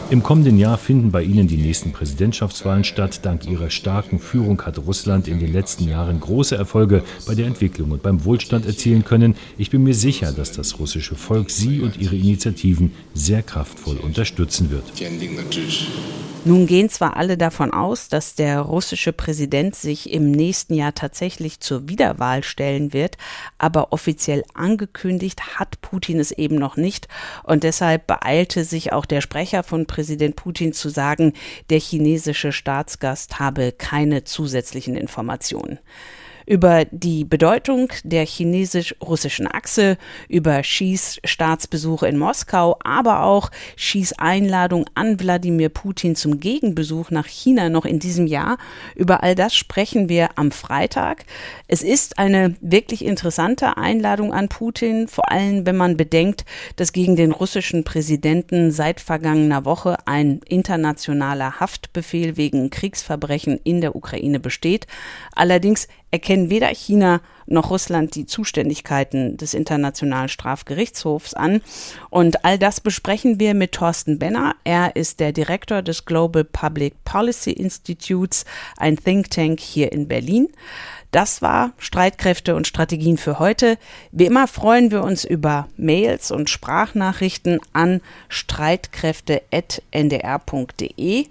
im 0.09 0.23
kommenden 0.23 0.57
Jahr 0.57 0.77
finden 0.77 1.11
bei 1.11 1.23
Ihnen 1.23 1.47
die 1.47 1.57
nächsten 1.57 1.91
Präsidentschaftswahlen 1.91 2.83
statt. 2.83 3.19
Dank 3.23 3.45
Ihrer 3.47 3.69
starken 3.69 4.19
Führung 4.19 4.61
hat 4.63 4.77
Russland 4.79 5.27
in 5.27 5.39
den 5.39 5.51
letzten 5.51 5.87
Jahren 5.87 6.19
große 6.19 6.55
Erfolge 6.55 7.03
bei 7.27 7.35
der 7.35 7.47
Entwicklung 7.47 7.91
und 7.91 8.01
beim 8.03 8.25
Wohlstand 8.25 8.65
erzielen 8.65 9.03
können. 9.03 9.35
Ich 9.57 9.69
bin 9.69 9.83
mir 9.83 9.93
sicher, 9.93 10.31
dass 10.31 10.51
das 10.51 10.79
russische 10.79 11.15
Volk 11.15 11.49
Sie 11.49 11.81
und 11.81 11.97
Ihre 11.97 12.15
Initiativen 12.15 12.91
sehr 13.13 13.43
kraftvoll 13.43 13.97
unterstützen 13.97 14.71
wird. 14.71 14.83
Nun 16.45 16.67
gehen 16.67 16.89
zwar 16.89 17.17
alle 17.17 17.37
davon 17.37 17.71
aus, 17.71 18.07
dass 18.07 18.33
der 18.33 18.61
russische 18.61 19.11
Präsident 19.11 19.75
sich 19.75 20.11
nächsten 20.31 20.73
Jahr 20.73 20.93
tatsächlich 20.93 21.59
zur 21.59 21.87
Wiederwahl 21.87 22.43
stellen 22.43 22.93
wird, 22.93 23.17
aber 23.57 23.91
offiziell 23.91 24.43
angekündigt 24.53 25.59
hat 25.59 25.81
Putin 25.81 26.19
es 26.19 26.31
eben 26.31 26.55
noch 26.55 26.77
nicht. 26.77 27.07
Und 27.43 27.63
deshalb 27.63 28.07
beeilte 28.07 28.63
sich 28.63 28.93
auch 28.93 29.05
der 29.05 29.21
Sprecher 29.21 29.63
von 29.63 29.85
Präsident 29.85 30.35
Putin 30.35 30.73
zu 30.73 30.89
sagen, 30.89 31.33
der 31.69 31.79
chinesische 31.79 32.51
Staatsgast 32.51 33.39
habe 33.39 33.71
keine 33.71 34.23
zusätzlichen 34.23 34.95
Informationen 34.95 35.79
über 36.49 36.85
die 36.85 37.25
Bedeutung 37.25 37.93
der 38.03 38.25
chinesisch-russischen 38.25 39.45
Achse, 39.45 39.97
über 40.27 40.61
Xis 40.61 41.19
Staatsbesuche 41.23 42.07
in 42.07 42.17
Moskau, 42.17 42.79
aber 42.83 43.21
auch 43.21 43.51
Xis 43.75 44.13
Einladung 44.13 44.85
an 44.95 45.19
Wladimir 45.19 45.69
Putin 45.69 46.15
zum 46.15 46.39
Gegenbesuch 46.39 47.11
nach 47.11 47.27
China 47.27 47.69
noch 47.69 47.85
in 47.85 47.99
diesem 47.99 48.25
Jahr. 48.25 48.57
Über 48.95 49.21
all 49.21 49.35
das 49.35 49.53
sprechen 49.53 50.09
wir 50.09 50.39
am 50.39 50.49
Freitag. 50.49 51.25
Es 51.67 51.83
ist 51.83 52.17
eine 52.17 52.55
wirklich 52.61 53.05
interessante 53.05 53.77
Einladung 53.77 54.33
an 54.33 54.49
Putin, 54.49 55.07
vor 55.07 55.31
allem 55.31 55.67
wenn 55.67 55.77
man 55.77 55.97
bedenkt, 55.97 56.45
dass 56.77 56.93
gegen 56.93 57.15
den 57.15 57.31
russischen 57.31 57.83
Präsidenten 57.83 58.71
seit 58.71 59.01
vergangener 59.01 59.65
Woche 59.65 59.97
ein 60.07 60.41
internationaler 60.47 61.59
Haftbefehl 61.59 62.37
wegen 62.37 62.71
Kriegsverbrechen 62.71 63.59
in 63.63 63.81
der 63.81 63.95
Ukraine 63.95 64.39
besteht. 64.39 64.87
Allerdings 65.35 65.87
erkennen 66.11 66.49
weder 66.49 66.67
China 66.67 67.21
noch 67.45 67.69
Russland 67.69 68.15
die 68.15 68.25
Zuständigkeiten 68.25 69.37
des 69.37 69.53
Internationalen 69.53 70.29
Strafgerichtshofs 70.29 71.33
an. 71.33 71.61
Und 72.09 72.45
all 72.45 72.57
das 72.57 72.79
besprechen 72.79 73.39
wir 73.39 73.53
mit 73.53 73.73
Thorsten 73.73 74.19
Benner. 74.19 74.55
Er 74.63 74.95
ist 74.95 75.19
der 75.19 75.31
Direktor 75.31 75.81
des 75.81 76.05
Global 76.05 76.43
Public 76.43 77.03
Policy 77.03 77.51
Institutes, 77.51 78.45
ein 78.77 78.97
Think 78.97 79.31
Tank 79.31 79.59
hier 79.59 79.91
in 79.91 80.07
Berlin. 80.07 80.49
Das 81.11 81.41
war 81.41 81.71
Streitkräfte 81.79 82.55
und 82.55 82.67
Strategien 82.67 83.17
für 83.17 83.39
heute. 83.39 83.79
Wie 84.11 84.27
immer 84.27 84.47
freuen 84.47 84.91
wir 84.91 85.03
uns 85.03 85.25
über 85.25 85.67
Mails 85.75 86.29
und 86.29 86.51
Sprachnachrichten 86.51 87.59
an 87.73 88.01
streitkräfte.ndr.de. 88.27 91.25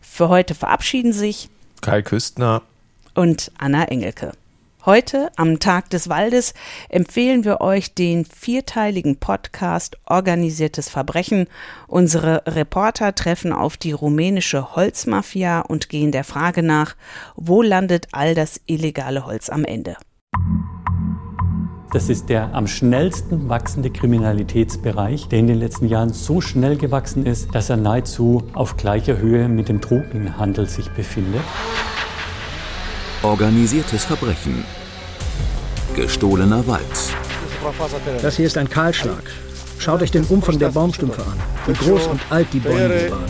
Für 0.00 0.28
heute 0.28 0.54
verabschieden 0.54 1.12
sich 1.12 1.48
Kai 1.80 2.02
Küstner 2.02 2.62
und 3.14 3.50
Anna 3.58 3.84
Engelke. 3.84 4.32
Heute, 4.86 5.30
am 5.36 5.60
Tag 5.60 5.88
des 5.88 6.10
Waldes, 6.10 6.52
empfehlen 6.90 7.44
wir 7.44 7.62
euch 7.62 7.94
den 7.94 8.26
vierteiligen 8.26 9.16
Podcast 9.16 9.96
Organisiertes 10.04 10.90
Verbrechen. 10.90 11.46
Unsere 11.88 12.42
Reporter 12.46 13.14
treffen 13.14 13.54
auf 13.54 13.78
die 13.78 13.92
rumänische 13.92 14.76
Holzmafia 14.76 15.60
und 15.60 15.88
gehen 15.88 16.12
der 16.12 16.24
Frage 16.24 16.62
nach, 16.62 16.96
wo 17.34 17.62
landet 17.62 18.08
all 18.12 18.34
das 18.34 18.60
illegale 18.66 19.24
Holz 19.24 19.48
am 19.48 19.64
Ende? 19.64 19.96
Das 21.94 22.10
ist 22.10 22.28
der 22.28 22.52
am 22.52 22.66
schnellsten 22.66 23.48
wachsende 23.48 23.88
Kriminalitätsbereich, 23.88 25.28
der 25.28 25.38
in 25.38 25.46
den 25.46 25.60
letzten 25.60 25.86
Jahren 25.86 26.12
so 26.12 26.42
schnell 26.42 26.76
gewachsen 26.76 27.24
ist, 27.24 27.54
dass 27.54 27.70
er 27.70 27.78
nahezu 27.78 28.42
auf 28.52 28.76
gleicher 28.76 29.16
Höhe 29.16 29.48
mit 29.48 29.70
dem 29.70 29.80
Drogenhandel 29.80 30.68
sich 30.68 30.90
befindet. 30.90 31.44
Organisiertes 33.24 34.04
Verbrechen. 34.04 34.66
Gestohlener 35.96 36.66
Wald. 36.66 36.84
Das 38.20 38.36
hier 38.36 38.44
ist 38.44 38.58
ein 38.58 38.68
Kahlschlag. 38.68 39.22
Schaut 39.78 40.02
euch 40.02 40.10
den 40.10 40.24
Umfang 40.24 40.58
der 40.58 40.68
Baumstümpfe 40.68 41.22
an, 41.22 41.40
wie 41.66 41.72
groß 41.72 42.06
und 42.08 42.20
alt 42.28 42.48
die 42.52 42.60
Bäume 42.60 43.10
waren. 43.10 43.24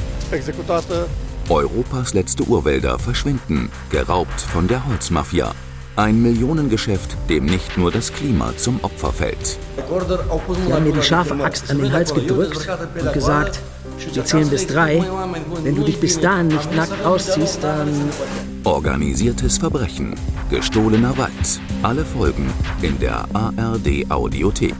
Europas 1.48 2.12
letzte 2.12 2.42
Urwälder 2.42 2.98
verschwinden, 2.98 3.70
geraubt 3.90 4.40
von 4.40 4.66
der 4.66 4.84
Holzmafia. 4.84 5.54
Ein 5.94 6.20
Millionengeschäft, 6.20 7.16
dem 7.28 7.44
nicht 7.44 7.78
nur 7.78 7.92
das 7.92 8.12
Klima 8.12 8.52
zum 8.56 8.82
Opfer 8.82 9.12
fällt. 9.12 9.46
Sie 9.46 10.72
haben 10.72 10.84
mir 10.84 10.92
die 10.92 11.02
scharfe 11.02 11.34
Axt 11.44 11.70
an 11.70 11.78
den 11.78 11.92
Hals 11.92 12.12
gedrückt 12.12 12.68
und 12.98 13.12
gesagt, 13.12 13.60
wir 14.12 14.24
zählen 14.24 14.48
bis 14.48 14.66
drei. 14.66 15.02
Wenn 15.62 15.74
du 15.74 15.82
dich 15.82 16.00
bis 16.00 16.20
dahin 16.20 16.48
nicht 16.48 16.74
nackt 16.74 17.04
ausziehst, 17.04 17.62
dann... 17.62 17.88
Organisiertes 18.64 19.58
Verbrechen. 19.58 20.14
Gestohlener 20.50 21.16
Wald. 21.18 21.60
Alle 21.82 22.04
Folgen 22.04 22.50
in 22.82 22.98
der 22.98 23.26
ARD 23.34 24.10
Audiothek. 24.10 24.74